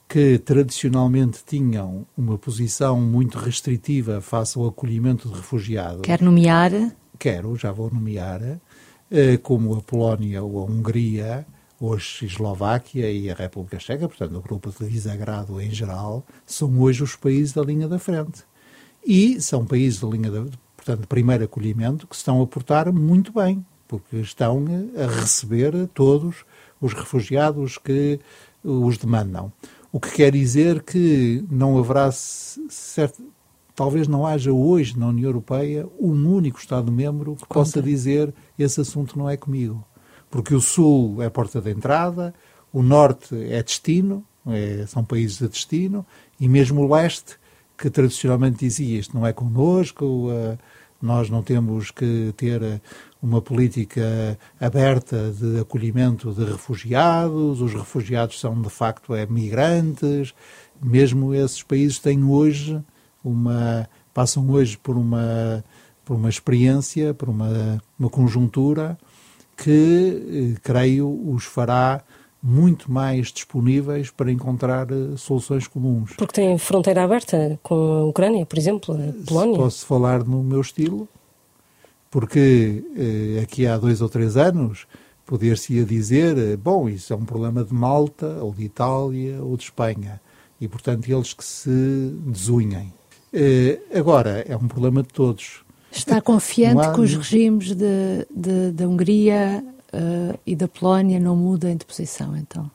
que 0.07 0.37
tradicionalmente 0.37 1.43
tinham 1.45 2.05
uma 2.17 2.37
posição 2.37 2.99
muito 2.99 3.37
restritiva 3.37 4.21
face 4.21 4.57
ao 4.57 4.67
acolhimento 4.67 5.27
de 5.27 5.35
refugiados. 5.35 6.01
Quer 6.01 6.21
nomear? 6.21 6.71
Quero, 7.17 7.55
já 7.55 7.71
vou 7.71 7.89
nomear, 7.91 8.59
eh, 9.09 9.37
como 9.37 9.75
a 9.75 9.81
Polónia 9.81 10.43
ou 10.43 10.59
a 10.59 10.63
Hungria, 10.65 11.45
hoje 11.79 12.19
a 12.21 12.25
Eslováquia 12.25 13.11
e 13.11 13.29
a 13.29 13.33
República 13.33 13.79
Checa, 13.79 14.07
portanto, 14.07 14.37
o 14.37 14.41
grupo 14.41 14.71
de 14.71 14.89
desagrado 14.89 15.59
em 15.59 15.71
geral, 15.71 16.25
são 16.45 16.79
hoje 16.79 17.03
os 17.03 17.15
países 17.15 17.53
da 17.53 17.61
linha 17.61 17.87
da 17.87 17.99
frente. 17.99 18.43
E 19.05 19.39
são 19.41 19.65
países 19.65 19.99
da 19.99 20.07
linha, 20.07 20.31
da, 20.31 20.45
portanto, 20.75 21.01
de 21.01 21.07
primeiro 21.07 21.43
acolhimento 21.43 22.07
que 22.07 22.15
estão 22.15 22.41
a 22.41 22.47
portar 22.47 22.91
muito 22.91 23.31
bem, 23.33 23.65
porque 23.87 24.17
estão 24.17 24.65
a 24.95 25.19
receber 25.19 25.87
todos 25.93 26.45
os 26.81 26.93
refugiados 26.93 27.77
que 27.77 28.19
os 28.63 28.97
demandam. 28.97 29.51
O 29.95 29.99
que 30.01 30.11
quer 30.11 30.33
dizer 30.33 30.83
que 30.83 31.41
não 31.49 31.77
haverá, 31.77 32.11
certo, 32.11 33.23
talvez 33.73 34.09
não 34.09 34.27
haja 34.27 34.51
hoje 34.51 34.99
na 34.99 35.07
União 35.07 35.29
Europeia 35.29 35.87
um 35.97 36.35
único 36.35 36.59
Estado-membro 36.59 37.37
que 37.37 37.47
possa 37.47 37.81
dizer 37.81 38.33
esse 38.59 38.81
assunto 38.81 39.17
não 39.17 39.29
é 39.29 39.37
comigo. 39.37 39.87
Porque 40.29 40.53
o 40.53 40.59
Sul 40.59 41.23
é 41.23 41.29
porta 41.29 41.61
de 41.61 41.71
entrada, 41.71 42.35
o 42.73 42.83
Norte 42.83 43.41
é 43.41 43.63
destino, 43.63 44.21
é, 44.47 44.85
são 44.85 45.01
países 45.01 45.37
de 45.37 45.47
destino, 45.47 46.05
e 46.37 46.49
mesmo 46.49 46.81
o 46.81 46.93
Leste, 46.93 47.37
que 47.77 47.89
tradicionalmente 47.89 48.65
dizia 48.65 48.99
isto 48.99 49.15
não 49.15 49.25
é 49.25 49.31
connosco, 49.31 50.03
uh, 50.29 50.57
nós 51.01 51.29
não 51.29 51.41
temos 51.41 51.89
que 51.89 52.33
ter 52.35 52.81
uma 53.25 53.41
política 53.41 54.37
aberta 54.59 55.31
de 55.31 55.59
acolhimento 55.59 56.31
de 56.31 56.45
refugiados, 56.45 57.59
os 57.59 57.73
refugiados 57.73 58.39
são 58.39 58.61
de 58.61 58.69
facto 58.69 59.15
é, 59.15 59.25
migrantes, 59.25 60.33
mesmo 60.81 61.33
esses 61.33 61.63
países 61.63 61.97
têm 61.97 62.23
hoje 62.23 62.79
uma 63.23 63.89
passam 64.13 64.49
hoje 64.49 64.77
por 64.77 64.95
uma 64.95 65.63
por 66.05 66.15
uma 66.15 66.29
experiência, 66.29 67.15
por 67.15 67.29
uma, 67.29 67.81
uma 67.97 68.09
conjuntura 68.11 68.95
que 69.57 70.53
eh, 70.55 70.59
creio 70.61 71.09
os 71.31 71.45
fará 71.45 72.03
muito 72.43 72.91
mais 72.91 73.31
disponíveis 73.31 74.11
para 74.11 74.31
encontrar 74.31 74.91
eh, 74.91 75.17
soluções 75.17 75.67
comuns. 75.67 76.13
Porque 76.15 76.33
tem 76.33 76.55
fronteira 76.59 77.03
aberta 77.03 77.59
com 77.63 77.73
a 77.73 78.05
Ucrânia, 78.05 78.45
por 78.45 78.59
exemplo, 78.59 78.93
a 78.93 79.25
Polónia. 79.27 79.57
Posso 79.57 79.83
falar 79.83 80.23
no 80.23 80.43
meu 80.43 80.61
estilo, 80.61 81.09
porque 82.15 82.81
eh, 82.95 83.41
aqui 83.43 83.67
há 83.67 83.77
dois 83.77 84.01
ou 84.01 84.07
três 84.07 84.37
anos 84.37 84.87
poder-se-ia 85.25 85.83
dizer, 85.83 86.37
eh, 86.37 86.55
bom, 86.55 86.87
isso 86.87 87.11
é 87.11 87.15
um 87.17 87.25
problema 87.25 87.61
de 87.61 87.73
Malta, 87.73 88.37
ou 88.41 88.53
de 88.53 88.63
Itália, 88.63 89.43
ou 89.43 89.57
de 89.57 89.65
Espanha, 89.65 90.21
e 90.61 90.65
portanto 90.65 91.11
eles 91.11 91.33
que 91.33 91.43
se 91.43 92.15
desunhem. 92.25 92.93
Eh, 93.33 93.81
agora, 93.93 94.45
é 94.47 94.55
um 94.55 94.65
problema 94.65 95.03
de 95.03 95.09
todos. 95.09 95.65
Está 95.91 96.21
confiante 96.21 96.87
há... 96.87 96.93
que 96.93 97.01
os 97.01 97.13
regimes 97.15 97.75
de, 97.75 98.25
de, 98.33 98.71
da 98.71 98.87
Hungria 98.87 99.61
uh, 99.91 100.39
e 100.47 100.55
da 100.55 100.69
Polónia 100.69 101.19
não 101.19 101.35
mudem 101.35 101.75
de 101.75 101.83
posição, 101.83 102.33
então? 102.37 102.71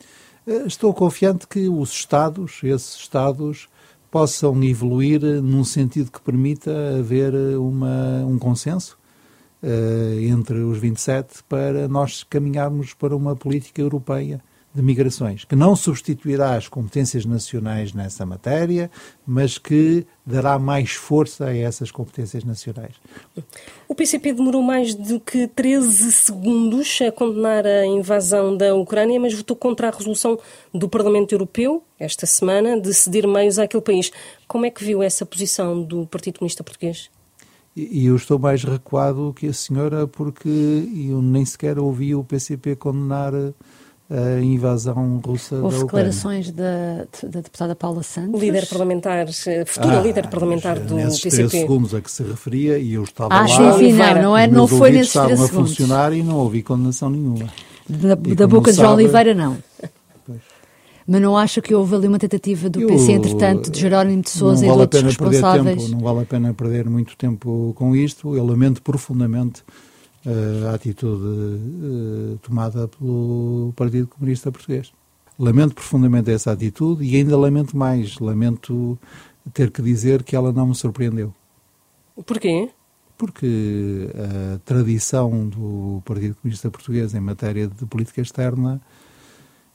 Estou 0.66 0.92
confiante 0.92 1.46
que 1.46 1.66
os 1.66 1.90
Estados, 1.92 2.60
esses 2.62 2.94
Estados, 2.94 3.70
possam 4.10 4.62
evoluir 4.62 5.22
num 5.42 5.64
sentido 5.64 6.12
que 6.12 6.20
permita 6.20 6.98
haver 6.98 7.32
uma, 7.56 8.22
um 8.26 8.38
consenso 8.38 8.99
entre 10.30 10.58
os 10.58 10.78
27 10.78 11.42
para 11.48 11.86
nós 11.88 12.22
caminharmos 12.22 12.94
para 12.94 13.14
uma 13.14 13.36
política 13.36 13.80
europeia 13.80 14.40
de 14.72 14.82
migrações, 14.82 15.44
que 15.44 15.56
não 15.56 15.74
substituirá 15.74 16.54
as 16.54 16.68
competências 16.68 17.24
nacionais 17.24 17.92
nessa 17.92 18.24
matéria, 18.24 18.88
mas 19.26 19.58
que 19.58 20.06
dará 20.24 20.60
mais 20.60 20.92
força 20.92 21.46
a 21.46 21.56
essas 21.56 21.90
competências 21.90 22.44
nacionais. 22.44 22.94
O 23.88 23.96
PCP 23.96 24.32
demorou 24.32 24.62
mais 24.62 24.94
do 24.94 25.18
que 25.18 25.48
13 25.48 26.12
segundos 26.12 27.00
a 27.04 27.10
condenar 27.10 27.66
a 27.66 27.84
invasão 27.84 28.56
da 28.56 28.72
Ucrânia, 28.76 29.18
mas 29.18 29.34
votou 29.34 29.56
contra 29.56 29.88
a 29.88 29.90
resolução 29.90 30.38
do 30.72 30.88
Parlamento 30.88 31.32
Europeu, 31.32 31.82
esta 31.98 32.24
semana, 32.24 32.80
de 32.80 32.94
ceder 32.94 33.26
meios 33.26 33.58
àquele 33.58 33.82
país. 33.82 34.12
Como 34.46 34.64
é 34.64 34.70
que 34.70 34.84
viu 34.84 35.02
essa 35.02 35.26
posição 35.26 35.82
do 35.82 36.06
Partido 36.06 36.38
Comunista 36.38 36.62
Português? 36.62 37.10
E 37.76 38.06
eu 38.06 38.16
estou 38.16 38.38
mais 38.38 38.64
recuado 38.64 39.32
que 39.34 39.46
a 39.46 39.52
senhora 39.52 40.06
porque 40.06 40.48
eu 40.48 41.22
nem 41.22 41.44
sequer 41.44 41.78
ouvi 41.78 42.14
o 42.14 42.24
PCP 42.24 42.74
condenar 42.76 43.32
a 44.10 44.40
invasão 44.40 45.20
russa 45.24 45.54
Houve 45.54 45.78
da 45.78 45.84
Ucrânia. 45.84 46.10
declarações 46.10 46.50
da, 46.50 47.06
da 47.22 47.40
deputada 47.40 47.76
Paula 47.76 48.02
Santos. 48.02 48.40
Líder 48.40 48.66
parlamentar, 48.66 49.26
futura 49.66 50.00
ah, 50.00 50.02
líder 50.02 50.26
parlamentar 50.28 50.80
do 50.80 50.96
nesses 50.96 51.20
PCP. 51.20 51.42
Nesses 51.44 51.60
segundos 51.60 51.94
a 51.94 52.00
que 52.00 52.10
se 52.10 52.24
referia 52.24 52.76
e 52.76 52.94
eu 52.94 53.04
estava 53.04 53.32
ah, 53.32 53.42
lá. 53.42 53.46
Sim, 53.46 53.78
sim, 53.78 53.92
não, 53.92 54.22
não, 54.22 54.36
é, 54.36 54.48
não 54.48 54.66
foi 54.66 54.90
nesses 54.90 55.12
três 55.12 55.28
segundos. 55.28 55.44
estavam 55.44 55.62
a 55.62 55.66
funcionar 55.66 56.12
e 56.12 56.24
não 56.24 56.38
ouvi 56.38 56.60
condenação 56.62 57.08
nenhuma. 57.08 57.48
Da, 57.88 58.16
da 58.16 58.46
boca 58.48 58.72
de 58.72 58.78
João 58.78 58.94
Oliveira, 58.94 59.32
não. 59.32 59.56
Mas 61.10 61.20
não 61.20 61.36
acha 61.36 61.60
que 61.60 61.74
houve 61.74 61.96
ali 61.96 62.06
uma 62.06 62.20
tentativa 62.20 62.70
do 62.70 62.82
eu, 62.82 62.86
PC, 62.86 63.10
entretanto, 63.10 63.68
de 63.68 63.80
Jerónimo 63.80 64.22
de 64.22 64.30
Sousa 64.30 64.64
e 64.64 64.68
de 64.68 64.78
outros 64.78 65.02
responsáveis? 65.02 65.82
Tempo, 65.82 65.96
não 65.96 65.98
vale 65.98 66.20
a 66.20 66.24
pena 66.24 66.54
perder 66.54 66.88
muito 66.88 67.16
tempo 67.16 67.72
com 67.76 67.96
isto. 67.96 68.36
Eu 68.36 68.46
lamento 68.46 68.80
profundamente 68.80 69.64
uh, 70.24 70.68
a 70.68 70.74
atitude 70.74 71.24
uh, 71.24 72.38
tomada 72.40 72.86
pelo 72.86 73.72
Partido 73.74 74.06
Comunista 74.06 74.52
Português. 74.52 74.92
Lamento 75.36 75.74
profundamente 75.74 76.30
essa 76.30 76.52
atitude 76.52 77.02
e 77.04 77.16
ainda 77.16 77.36
lamento 77.36 77.76
mais. 77.76 78.16
Lamento 78.20 78.96
ter 79.52 79.72
que 79.72 79.82
dizer 79.82 80.22
que 80.22 80.36
ela 80.36 80.52
não 80.52 80.68
me 80.68 80.76
surpreendeu. 80.76 81.34
Porquê? 82.24 82.70
Porque 83.18 84.08
a 84.14 84.60
tradição 84.60 85.48
do 85.48 86.00
Partido 86.04 86.36
Comunista 86.36 86.70
Português 86.70 87.16
em 87.16 87.20
matéria 87.20 87.66
de 87.66 87.84
política 87.84 88.20
externa 88.20 88.80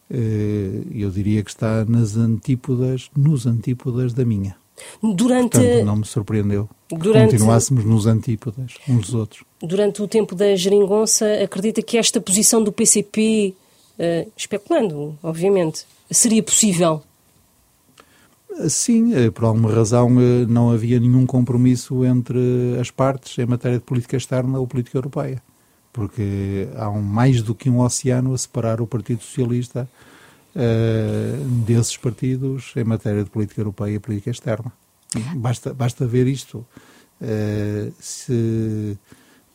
eu 0.10 1.10
diria 1.10 1.44
que 1.44 1.50
está 1.50 1.84
nas 1.86 2.16
antípodas, 2.16 3.10
nos 3.16 3.46
antípodas 3.46 4.14
da 4.14 4.24
minha. 4.24 4.56
Durante... 5.02 5.58
Portanto, 5.58 5.86
não 5.86 5.96
me 5.96 6.06
surpreendeu 6.06 6.70
Durante... 6.90 7.32
continuássemos 7.32 7.86
nos 7.86 8.06
antípodas 8.06 8.74
uns 8.88 9.08
dos 9.08 9.14
outros. 9.14 9.44
Durante 9.62 10.02
o 10.02 10.08
tempo 10.08 10.36
da 10.36 10.56
geringonça, 10.56 11.26
acredita 11.44 11.82
que 11.82 11.98
esta 11.98 12.20
posição 12.20 12.64
do 12.64 12.72
PCP, 12.72 13.54
uh, 13.54 13.64
eh, 13.98 14.28
especulando, 14.36 15.18
obviamente, 15.24 15.86
seria 16.12 16.44
possível? 16.44 17.02
Sim, 18.70 19.14
eh, 19.16 19.32
por 19.32 19.46
alguma 19.46 19.72
razão 19.72 20.10
não 20.48 20.72
havia 20.72 21.00
nenhum 21.00 21.26
compromisso 21.26 22.06
entre 22.06 22.40
as 22.80 22.92
partes 22.92 23.38
em 23.38 23.46
matéria 23.46 23.78
de 23.78 23.84
política 23.84 24.18
externa 24.18 24.60
ou 24.60 24.68
política 24.68 24.98
europeia 24.98 25.42
porque 25.96 26.68
há 26.76 26.90
um, 26.90 27.02
mais 27.02 27.42
do 27.42 27.56
que 27.56 27.70
um 27.70 27.80
oceano 27.80 28.34
a 28.34 28.38
separar 28.38 28.82
o 28.82 28.86
Partido 28.86 29.24
Socialista 29.24 29.88
uh, 30.54 31.46
desses 31.66 31.96
partidos 31.96 32.74
em 32.76 32.84
matéria 32.84 33.24
de 33.24 33.30
política 33.30 33.62
europeia 33.62 33.96
e 33.96 34.00
política 34.00 34.30
externa. 34.30 34.74
Basta, 35.38 35.74
basta 35.74 36.06
ver 36.06 36.28
isto. 36.28 36.66
Uh, 37.22 37.94
se 37.98 38.98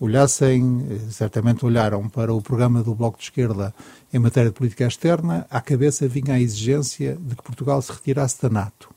olhassem, 0.00 0.82
certamente 1.10 1.66
olharam 1.66 2.08
para 2.08 2.32
o 2.32 2.40
programa 2.40 2.82
do 2.82 2.94
Bloco 2.94 3.18
de 3.18 3.24
Esquerda 3.24 3.74
em 4.10 4.18
matéria 4.18 4.48
de 4.48 4.56
política 4.56 4.86
externa, 4.86 5.46
à 5.50 5.60
cabeça 5.60 6.08
vinha 6.08 6.36
a 6.36 6.40
exigência 6.40 7.18
de 7.20 7.36
que 7.36 7.42
Portugal 7.42 7.82
se 7.82 7.92
retirasse 7.92 8.40
da 8.40 8.48
NATO. 8.48 8.88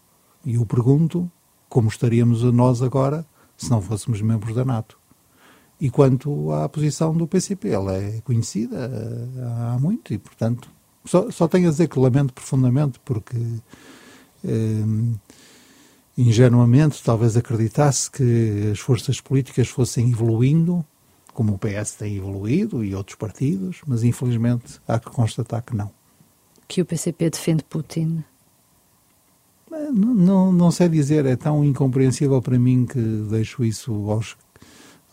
E 0.46 0.56
eu 0.56 0.66
pergunto 0.66 1.30
como 1.68 1.90
estaríamos 1.90 2.42
nós 2.42 2.82
agora 2.82 3.26
se 3.58 3.70
não 3.70 3.82
fôssemos 3.82 4.22
membros 4.22 4.56
da 4.56 4.64
NATO. 4.64 4.98
E 5.84 5.90
quanto 5.90 6.50
à 6.54 6.70
posição 6.70 7.14
do 7.14 7.28
PCP, 7.28 7.68
ela 7.68 7.98
é 7.98 8.22
conhecida 8.22 8.90
eh, 8.90 9.74
há 9.74 9.78
muito 9.78 10.14
e, 10.14 10.18
portanto, 10.18 10.70
só, 11.04 11.30
só 11.30 11.46
tenho 11.46 11.68
a 11.68 11.72
dizer 11.72 11.90
que 11.90 12.00
lamento 12.00 12.32
profundamente 12.32 13.02
porque 13.04 13.36
eh, 14.46 15.14
ingenuamente, 16.18 17.04
talvez 17.04 17.36
acreditasse 17.36 18.10
que 18.10 18.70
as 18.72 18.80
forças 18.80 19.20
políticas 19.20 19.68
fossem 19.68 20.10
evoluindo, 20.10 20.86
como 21.34 21.56
o 21.56 21.60
PS 21.60 21.96
tem 21.96 22.16
evoluído 22.16 22.82
e 22.82 22.96
outros 22.96 23.18
partidos, 23.18 23.82
mas 23.86 24.06
infelizmente 24.06 24.80
há 24.88 24.98
que 24.98 25.10
constatar 25.10 25.64
que 25.64 25.76
não. 25.76 25.92
Que 26.66 26.82
o 26.82 26.86
PCP 26.86 27.30
defende 27.30 27.62
Putin? 27.66 28.24
Não, 29.70 30.14
não, 30.14 30.54
não 30.54 30.72
sei 30.72 30.88
dizer, 30.88 31.26
é 31.26 31.36
tão 31.36 31.62
incompreensível 31.62 32.42
para 32.42 32.58
mim 32.58 32.86
que 32.86 33.02
deixo 33.30 33.66
isso 33.66 33.92
aos, 34.10 34.38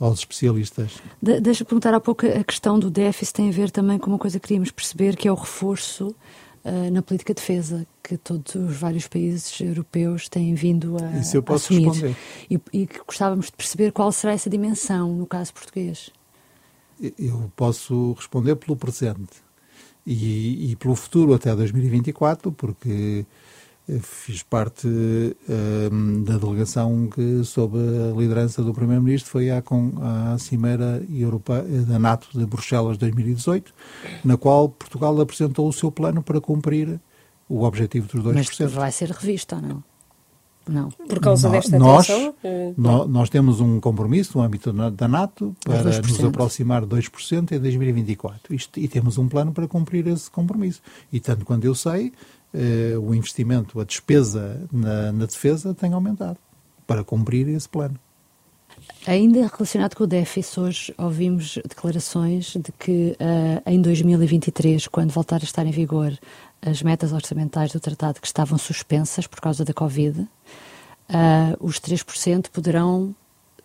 aos 0.00 0.20
especialistas. 0.20 0.92
De, 1.22 1.40
deixa 1.40 1.64
perguntar 1.64 1.92
há 1.92 2.00
pouco 2.00 2.26
a 2.26 2.42
questão 2.42 2.78
do 2.78 2.90
déficit 2.90 3.34
tem 3.34 3.48
a 3.50 3.52
ver 3.52 3.70
também 3.70 3.98
com 3.98 4.10
uma 4.10 4.18
coisa 4.18 4.40
que 4.40 4.48
queríamos 4.48 4.70
perceber, 4.70 5.14
que 5.14 5.28
é 5.28 5.32
o 5.32 5.34
reforço 5.34 6.16
uh, 6.64 6.90
na 6.90 7.02
política 7.02 7.34
de 7.34 7.40
defesa, 7.40 7.86
que 8.02 8.16
todos 8.16 8.54
os 8.54 8.76
vários 8.76 9.06
países 9.06 9.60
europeus 9.60 10.28
têm 10.28 10.54
vindo 10.54 10.96
a, 10.96 11.18
Isso 11.18 11.36
eu 11.36 11.42
posso 11.42 11.72
assumir. 11.72 11.88
Responder. 11.88 12.16
E, 12.50 12.60
e 12.72 12.88
gostávamos 13.06 13.46
de 13.46 13.52
perceber 13.52 13.92
qual 13.92 14.10
será 14.10 14.32
essa 14.32 14.48
dimensão 14.48 15.14
no 15.14 15.26
caso 15.26 15.52
português. 15.52 16.10
Eu 17.18 17.52
posso 17.54 18.12
responder 18.14 18.56
pelo 18.56 18.76
presente 18.76 19.50
e, 20.06 20.72
e 20.72 20.76
pelo 20.76 20.94
futuro 20.94 21.34
até 21.34 21.54
2024, 21.54 22.52
porque 22.52 23.24
fiz 24.00 24.42
parte 24.42 24.87
um, 24.88 26.22
da 26.22 26.38
delegação 26.38 27.09
que, 27.09 27.42
sob 27.44 27.76
a 27.79 28.16
liderança 28.16 28.62
do 28.62 28.72
Primeiro-Ministro, 28.72 29.31
foi 29.31 29.50
à, 29.50 29.62
à 30.33 30.38
Cimeira 30.38 31.03
Europeia, 31.11 31.62
da 31.83 31.98
NATO 31.98 32.29
de 32.38 32.46
Bruxelas 32.46 32.96
2018, 32.98 33.72
na 34.24 34.37
qual 34.37 34.68
Portugal 34.68 35.20
apresentou 35.20 35.68
o 35.68 35.72
seu 35.72 35.90
plano 35.90 36.22
para 36.22 36.40
cumprir 36.40 37.00
o 37.48 37.64
objetivo 37.64 38.07
dos 38.07 38.22
2%. 38.22 38.35
Mas 38.35 38.72
vai 38.72 38.92
ser 38.92 39.11
revisto 39.11 39.57
ou 39.57 39.62
não? 39.62 39.85
Não. 40.68 40.88
Por 40.90 41.18
causa 41.20 41.48
no, 41.48 41.55
desta 41.55 41.79
nós, 41.79 42.07
tensão? 42.07 42.35
No, 42.76 43.09
nós 43.09 43.29
temos 43.29 43.61
um 43.61 43.81
compromisso 43.81 44.38
no 44.38 44.44
âmbito 44.44 44.72
da 44.72 45.09
NATO 45.09 45.55
para 45.64 45.83
nos 45.83 46.24
aproximar 46.24 46.87
de 46.87 46.96
2% 46.96 47.53
em 47.53 47.59
2024. 47.59 48.55
Isto, 48.55 48.79
e 48.79 48.87
temos 48.87 49.18
um 49.18 49.29
plano 49.29 49.53
para 49.53 49.66
cumprir 49.66 50.07
esse 50.07 50.31
compromisso. 50.31 50.81
E 51.12 51.18
tanto 51.18 51.44
quando 51.44 51.64
eu 51.64 51.74
sei, 51.74 52.12
eh, 52.52 52.96
o 52.98 53.14
investimento, 53.14 53.80
a 53.80 53.84
despesa 53.84 54.60
na, 54.72 55.12
na 55.12 55.26
defesa 55.26 55.74
tem 55.74 55.92
aumentado 55.92 56.38
para 56.86 57.04
cumprir 57.04 57.48
esse 57.48 57.68
plano. 57.68 57.98
Ainda 59.06 59.46
relacionado 59.46 59.94
com 59.94 60.04
o 60.04 60.06
déficit, 60.06 60.60
hoje 60.60 60.94
ouvimos 60.98 61.58
declarações 61.66 62.52
de 62.54 62.72
que 62.78 63.16
uh, 63.20 63.62
em 63.70 63.80
2023, 63.80 64.88
quando 64.88 65.10
voltar 65.10 65.40
a 65.40 65.44
estar 65.44 65.64
em 65.64 65.70
vigor 65.70 66.18
as 66.60 66.82
metas 66.82 67.12
orçamentais 67.12 67.72
do 67.72 67.80
tratado 67.80 68.20
que 68.20 68.26
estavam 68.26 68.58
suspensas 68.58 69.26
por 69.26 69.40
causa 69.40 69.64
da 69.64 69.72
Covid, 69.72 70.20
uh, 70.20 70.28
os 71.60 71.80
3% 71.80 72.50
poderão 72.50 73.14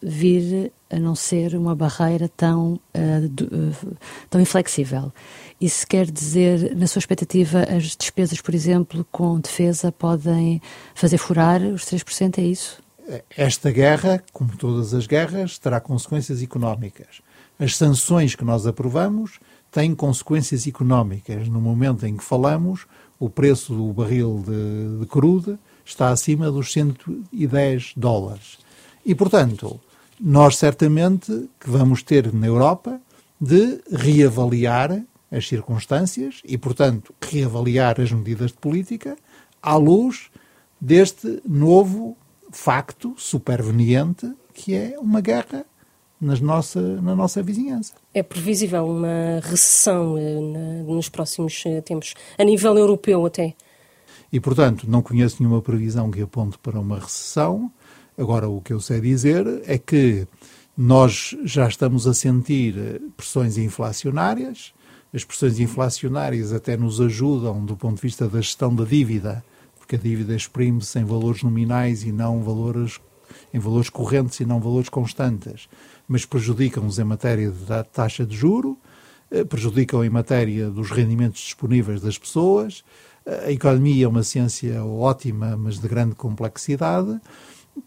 vir 0.02 0.72
a 0.90 1.00
não 1.00 1.16
ser 1.16 1.56
uma 1.56 1.76
barreira 1.76 2.30
tão, 2.30 2.80
uh, 2.94 3.28
do, 3.30 3.46
uh, 3.46 3.98
tão 4.30 4.40
inflexível. 4.40 5.12
Isso 5.60 5.88
quer 5.88 6.10
dizer, 6.10 6.76
na 6.76 6.88
sua 6.88 7.00
expectativa, 7.00 7.64
as 7.64 7.96
despesas, 7.96 8.42
por 8.42 8.54
exemplo, 8.54 9.06
com 9.12 9.40
defesa 9.40 9.92
podem 9.92 10.62
fazer 10.94 11.18
furar 11.18 11.62
os 11.62 11.84
3%, 11.84 12.38
é 12.38 12.44
isso? 12.44 12.84
Esta 13.36 13.72
guerra, 13.72 14.24
como 14.34 14.56
todas 14.58 14.94
as 14.94 15.06
guerras, 15.06 15.58
terá 15.58 15.80
consequências 15.80 16.42
económicas. 16.42 17.22
As 17.60 17.76
sanções 17.76 18.36
que 18.36 18.44
nós 18.44 18.66
aprovamos 18.66 19.40
têm 19.72 19.94
consequências 19.94 20.66
económicas. 20.68 21.48
No 21.48 21.62
momento 21.62 22.06
em 22.06 22.18
que 22.18 22.24
falamos, 22.24 22.86
o 23.20 23.30
preço 23.30 23.74
do 23.74 23.94
barril 23.94 24.44
de, 24.46 25.00
de 25.00 25.06
crude 25.06 25.58
está 25.86 26.10
acima 26.10 26.52
dos 26.52 26.72
110 26.74 27.94
dólares. 27.96 28.58
E, 29.06 29.13
portanto, 29.13 29.80
nós 30.20 30.58
certamente 30.58 31.50
que 31.60 31.70
vamos 31.70 32.02
ter 32.02 32.34
na 32.34 32.48
Europa 32.48 33.00
de 33.39 33.82
reavaliar 33.91 35.04
as 35.32 35.48
circunstâncias 35.48 36.41
e, 36.44 36.58
portanto, 36.58 37.13
reavaliar 37.22 38.00
as 38.00 38.12
medidas 38.12 38.52
de 38.52 38.58
política 38.58 39.18
à 39.62 39.76
luz 39.76 40.30
deste 40.80 41.41
novo 41.48 42.18
facto 42.52 43.13
superveniente 43.18 44.32
que 44.54 44.74
é 44.74 44.98
uma 44.98 45.20
guerra 45.20 45.65
nas 46.20 46.39
nossa, 46.39 46.82
na 47.02 47.13
nossa 47.13 47.44
vizinhança. 47.44 47.94
É 48.13 48.24
previsível 48.24 48.86
uma 48.86 49.41
recessão 49.44 50.18
eh, 50.18 50.39
nos 50.88 51.10
próximos 51.10 51.62
eh, 51.65 51.82
tempos, 51.82 52.13
a 52.38 52.44
nível 52.44 52.78
europeu 52.78 53.26
até? 53.26 53.54
E, 54.32 54.39
portanto, 54.39 54.89
não 54.89 55.02
conheço 55.02 55.38
nenhuma 55.39 55.62
previsão 55.62 56.10
que 56.10 56.22
aponte 56.22 56.58
para 56.58 56.80
uma 56.80 57.00
recessão. 57.00 57.72
Agora, 58.17 58.47
o 58.47 58.62
que 58.62 58.71
eu 58.71 58.80
sei 58.80 59.01
dizer 59.01 59.45
é 59.65 59.78
que 59.78 60.25
nós 60.78 61.36
já 61.43 61.67
estamos 61.67 62.08
a 62.08 62.13
sentir 62.13 62.78
eh, 62.78 62.99
pressões 63.15 63.58
inflacionárias. 63.58 64.73
As 65.13 65.23
pressões 65.23 65.60
inflacionárias 65.60 66.54
até 66.54 66.78
nos 66.78 66.99
ajudam 67.01 67.65
do 67.65 67.75
ponto 67.75 67.95
de 67.95 68.01
vista 68.01 68.28
da 68.28 68.39
gestão 68.39 68.73
da 68.73 68.86
dívida, 68.86 69.43
porque 69.78 69.95
a 69.95 69.99
dívida 69.99 70.36
exprime-se 70.36 70.97
em 70.99 71.04
valores 71.04 71.43
nominais 71.43 72.04
e 72.04 72.12
não 72.12 72.41
valores 72.41 72.99
em 73.54 73.60
valores 73.60 73.89
correntes 73.89 74.39
e 74.39 74.45
não 74.45 74.60
valores 74.60 74.88
constantes, 74.88 75.67
mas 76.08 76.25
prejudicam-nos 76.25 76.99
em 76.99 77.04
matéria 77.04 77.51
da 77.51 77.84
taxa 77.84 78.25
de 78.25 78.36
juro, 78.36 78.78
eh, 79.32 79.43
prejudicam 79.43 80.04
em 80.04 80.10
matéria 80.10 80.69
dos 80.69 80.89
rendimentos 80.89 81.41
disponíveis 81.41 82.01
das 82.01 82.17
pessoas. 82.17 82.84
A 83.25 83.51
economia 83.51 84.06
é 84.06 84.08
uma 84.08 84.23
ciência 84.23 84.84
ótima, 84.86 85.58
mas 85.58 85.80
de 85.80 85.88
grande 85.88 86.15
complexidade. 86.15 87.19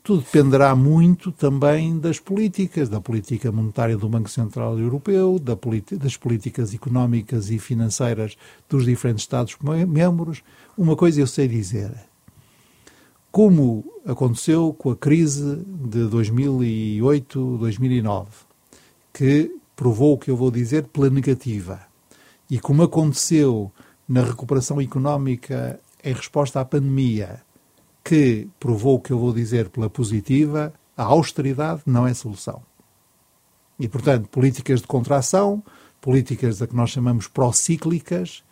Tudo 0.03 0.21
dependerá 0.21 0.77
muito 0.77 1.33
também 1.33 1.99
das 1.99 2.21
políticas, 2.21 2.91
da 2.91 3.01
política 3.01 3.51
monetária 3.51 3.97
do 3.97 4.07
Banco 4.07 4.29
Central 4.29 4.79
Europeu, 4.79 5.39
da 5.39 5.57
das 5.93 6.15
políticas 6.15 6.75
económicas 6.75 7.51
e 7.51 7.59
financeiras 7.59 8.37
dos 8.69 8.85
diferentes 8.85 9.23
Estados-membros. 9.23 10.43
Uma 10.77 10.95
coisa 10.95 11.23
eu 11.23 11.27
sei 11.27 11.49
dizer: 11.49 11.91
como 13.31 13.83
aconteceu 14.05 14.75
com 14.75 14.91
a 14.91 14.97
crise 14.97 15.65
de 15.67 16.01
2008-2009, 16.01 18.27
que 19.13 19.57
provou 19.75 20.13
o 20.15 20.19
que 20.19 20.31
eu 20.31 20.37
vou 20.37 20.51
dizer 20.51 20.89
pela 20.89 21.09
negativa, 21.09 21.81
e 22.51 22.59
como 22.59 22.83
aconteceu 22.83 23.73
na 24.07 24.23
recuperação 24.23 24.83
económica 24.83 25.81
em 26.05 26.13
resposta 26.13 26.61
à 26.61 26.65
pandemia, 26.65 27.41
que 28.05 28.49
provou 28.59 28.97
o 28.97 29.01
que 29.01 29.13
eu 29.13 29.19
vou 29.19 29.33
dizer 29.33 29.69
pela 29.69 29.91
positiva, 29.91 30.73
a 30.97 31.05
austeridade 31.05 31.83
não 31.87 32.07
é 32.07 32.15
solução. 32.15 32.63
E, 33.79 33.87
portanto, 33.87 34.29
políticas 34.29 34.81
de 34.81 34.87
contração, 34.87 35.63
políticas 36.01 36.61
a 36.61 36.67
que 36.67 36.75
nós 36.75 36.91
chamamos 36.91 37.29
procíclicas, 37.29 38.43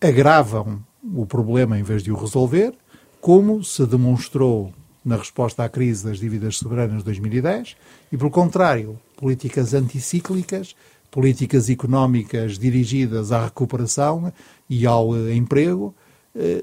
agravam 0.00 0.84
o 1.14 1.24
problema 1.24 1.78
em 1.78 1.82
vez 1.82 2.02
de 2.02 2.12
o 2.12 2.16
resolver, 2.16 2.74
como 3.20 3.64
se 3.64 3.86
demonstrou 3.86 4.72
na 5.04 5.16
resposta 5.16 5.64
à 5.64 5.68
crise 5.68 6.04
das 6.04 6.18
dívidas 6.18 6.58
soberanas 6.58 6.98
de 6.98 7.04
2010, 7.04 7.76
e, 8.12 8.16
pelo 8.16 8.30
contrário, 8.30 8.98
políticas 9.16 9.72
anticíclicas, 9.72 10.74
políticas 11.10 11.70
económicas 11.70 12.58
dirigidas 12.58 13.32
à 13.32 13.44
recuperação 13.44 14.32
e 14.68 14.84
ao 14.84 15.16
eh, 15.16 15.34
emprego, 15.34 15.94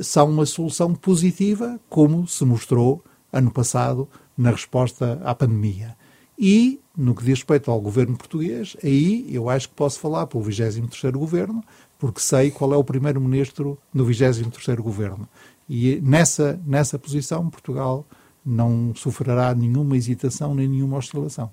são 0.02 0.30
uma 0.30 0.46
solução 0.46 0.94
positiva, 0.94 1.80
como 1.90 2.28
se 2.28 2.46
mostrou 2.46 3.04
ano 3.32 3.52
passado 3.52 4.08
na 4.38 4.52
resposta 4.52 5.20
à 5.24 5.34
pandemia. 5.34 5.96
E, 6.38 6.80
no 6.96 7.16
que 7.16 7.24
diz 7.24 7.40
respeito 7.40 7.72
ao 7.72 7.80
governo 7.80 8.18
português, 8.18 8.76
aí 8.84 9.26
eu 9.34 9.50
acho 9.50 9.70
que 9.70 9.76
posso 9.76 10.00
falar 10.00 10.28
pelo 10.28 10.44
23º 10.44 11.12
governo, 11.14 11.64
porque 11.98 12.20
sei 12.20 12.52
qual 12.52 12.74
é 12.74 12.78
o 12.78 12.84
primeiro-ministro 12.84 13.78
do 13.94 14.06
23º 14.06 14.82
governo. 14.82 15.28
E 15.70 16.00
nessa, 16.02 16.60
nessa 16.66 17.00
posição, 17.00 17.50
Portugal 17.50 18.06
não 18.46 18.94
sofrerá 18.96 19.56
nenhuma 19.56 19.96
hesitação 19.96 20.54
nem 20.54 20.68
nenhuma 20.68 20.98
oscilação. 20.98 21.50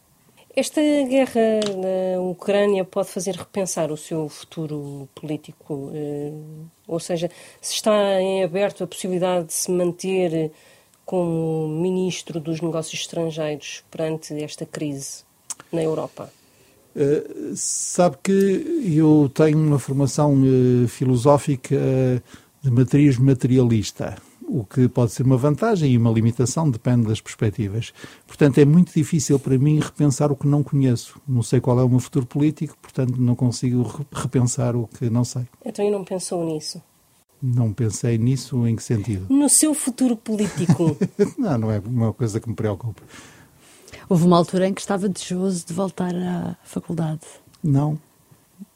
Esta 0.55 0.81
guerra 0.81 1.61
na 1.77 2.21
Ucrânia 2.21 2.85
pode 2.85 3.09
fazer 3.09 3.37
repensar 3.37 3.93
o 3.93 3.97
seu 3.97 4.29
futuro 4.29 5.09
político? 5.15 5.93
Eh, 5.95 6.33
ou 6.89 6.99
seja, 6.99 7.31
se 7.61 7.75
está 7.75 8.21
em 8.21 8.43
aberto 8.43 8.83
a 8.83 8.87
possibilidade 8.87 9.47
de 9.47 9.53
se 9.53 9.71
manter 9.71 10.51
como 11.07 11.69
ministro 11.69 12.41
dos 12.41 12.61
negócios 12.61 13.01
estrangeiros 13.01 13.85
perante 13.91 14.35
esta 14.43 14.67
crise 14.67 15.23
na 15.73 15.83
Europa? 15.83 16.33
Uh, 16.97 17.53
sabe 17.55 18.17
que 18.23 18.93
eu 18.97 19.31
tenho 19.33 19.57
uma 19.57 19.79
formação 19.79 20.35
uh, 20.35 20.89
filosófica 20.89 21.77
de 22.61 22.71
matriz 22.71 23.17
materialista, 23.17 24.17
o 24.51 24.65
que 24.65 24.89
pode 24.89 25.13
ser 25.13 25.23
uma 25.23 25.37
vantagem 25.37 25.93
e 25.93 25.97
uma 25.97 26.11
limitação, 26.11 26.69
depende 26.69 27.07
das 27.07 27.21
perspectivas. 27.21 27.93
Portanto, 28.27 28.59
é 28.59 28.65
muito 28.65 28.93
difícil 28.93 29.39
para 29.39 29.57
mim 29.57 29.79
repensar 29.79 30.33
o 30.33 30.37
que 30.37 30.47
não 30.47 30.63
conheço. 30.63 31.21
Não 31.27 31.43
sei 31.43 31.61
qual 31.61 31.79
é 31.79 31.85
o 31.85 31.89
meu 31.89 32.01
futuro 32.01 32.27
político, 32.27 32.77
portanto, 32.83 33.17
não 33.17 33.37
consigo 33.37 34.05
repensar 34.13 34.75
o 34.75 34.89
que 34.89 35.09
não 35.09 35.25
sei. 35.25 35.47
Então, 35.65 35.85
e 35.85 35.91
não 35.91 36.05
pensou 36.05 36.45
nisso? 36.45 36.83
Não 37.41 37.73
pensei 37.73 38.19
nisso 38.19 38.67
em 38.67 38.77
que 38.77 38.83
sentido? 38.83 39.27
No 39.33 39.49
seu 39.49 39.73
futuro 39.73 40.17
político. 40.17 40.97
não, 41.39 41.57
não 41.57 41.71
é 41.71 41.79
uma 41.79 42.13
coisa 42.13 42.41
que 42.41 42.49
me 42.49 42.55
preocupa. 42.55 43.03
Houve 44.09 44.27
uma 44.27 44.37
altura 44.37 44.67
em 44.67 44.75
que 44.75 44.81
estava 44.81 45.09
desejoso 45.09 45.65
de 45.67 45.73
voltar 45.73 46.15
à 46.15 46.57
faculdade. 46.65 47.21
Não. 47.63 47.99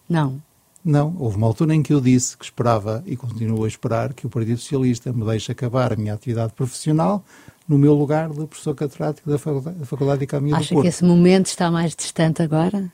Não. 0.08 0.40
Não, 0.84 1.16
houve 1.18 1.38
uma 1.38 1.46
altura 1.46 1.74
em 1.74 1.82
que 1.82 1.94
eu 1.94 2.00
disse 2.00 2.36
que 2.36 2.44
esperava 2.44 3.02
e 3.06 3.16
continuo 3.16 3.64
a 3.64 3.68
esperar 3.68 4.12
que 4.12 4.26
o 4.26 4.30
Partido 4.30 4.58
Socialista 4.58 5.10
me 5.14 5.24
deixe 5.24 5.50
acabar 5.50 5.94
a 5.94 5.96
minha 5.96 6.12
atividade 6.12 6.52
profissional 6.52 7.24
no 7.66 7.78
meu 7.78 7.94
lugar 7.94 8.28
de 8.28 8.46
professor 8.46 8.74
catedrático 8.74 9.30
da 9.30 9.38
Faculdade, 9.38 9.78
da 9.78 9.86
faculdade 9.86 10.18
de 10.18 10.24
Economia 10.24 10.56
Acha 10.56 10.68
do 10.68 10.68
Porto. 10.74 10.82
que 10.82 10.88
esse 10.88 11.02
momento 11.02 11.46
está 11.46 11.70
mais 11.70 11.96
distante 11.96 12.42
agora? 12.42 12.92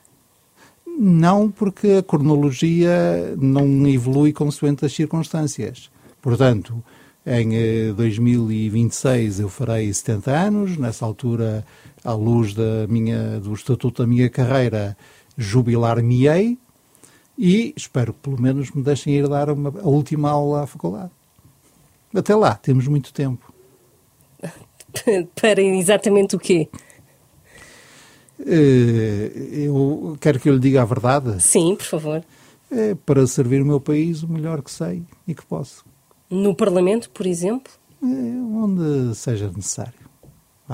Não, 0.97 1.51
porque 1.51 1.93
a 1.99 2.03
cronologia 2.03 3.35
não 3.37 3.85
evolui 3.85 4.31
consoante 4.31 4.85
as 4.85 4.93
circunstâncias. 4.93 5.89
Portanto, 6.21 6.81
em 7.25 7.93
2026 7.93 9.39
eh, 9.39 9.43
eu 9.43 9.49
farei 9.49 9.93
70 9.93 10.31
anos, 10.31 10.77
nessa 10.77 11.05
altura, 11.05 11.65
à 12.05 12.13
luz 12.13 12.53
da 12.53 12.87
minha, 12.87 13.39
do 13.39 13.53
estatuto 13.53 14.01
da 14.01 14.07
minha 14.07 14.29
carreira, 14.29 14.95
jubilar-me-ei 15.37 16.57
e 17.37 17.73
espero 17.75 18.13
que 18.13 18.19
pelo 18.19 18.41
menos 18.41 18.71
me 18.71 18.83
deixem 18.83 19.13
ir 19.13 19.27
dar 19.27 19.49
uma, 19.49 19.69
a 19.69 19.87
última 19.87 20.29
aula 20.29 20.63
à 20.63 20.67
faculdade. 20.67 21.11
Até 22.13 22.35
lá, 22.35 22.55
temos 22.55 22.87
muito 22.87 23.13
tempo. 23.13 23.53
Para 25.39 25.61
exatamente 25.61 26.35
o 26.35 26.39
quê? 26.39 26.69
Eh, 28.45 29.31
eu 29.65 30.17
quero 30.19 30.39
que 30.39 30.49
eu 30.49 30.53
lhe 30.53 30.59
diga 30.59 30.81
a 30.81 30.85
verdade. 30.85 31.41
Sim, 31.41 31.75
por 31.75 31.85
favor. 31.85 32.23
É 32.71 32.95
para 32.95 33.27
servir 33.27 33.61
o 33.61 33.65
meu 33.65 33.79
país 33.79 34.23
o 34.23 34.27
melhor 34.27 34.61
que 34.61 34.71
sei 34.71 35.03
e 35.27 35.35
que 35.35 35.45
posso. 35.45 35.85
No 36.29 36.55
Parlamento, 36.55 37.09
por 37.09 37.25
exemplo? 37.25 37.71
É, 38.01 38.05
onde 38.05 39.13
seja 39.15 39.51
necessário. 39.53 40.00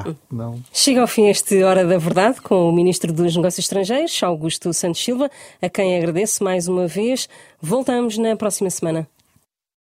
Ah, 0.05 0.15
não. 0.31 0.61
Chega 0.71 1.01
ao 1.01 1.07
fim 1.07 1.27
este 1.27 1.63
Hora 1.63 1.85
da 1.85 1.97
Verdade 1.97 2.41
com 2.41 2.69
o 2.69 2.71
Ministro 2.71 3.11
dos 3.11 3.35
Negócios 3.35 3.65
Estrangeiros, 3.65 4.21
Augusto 4.23 4.73
Santos 4.73 5.03
Silva, 5.03 5.29
a 5.61 5.69
quem 5.69 5.97
agradeço 5.97 6.43
mais 6.43 6.67
uma 6.67 6.87
vez. 6.87 7.27
Voltamos 7.61 8.17
na 8.17 8.35
próxima 8.35 8.69
semana. 8.69 9.07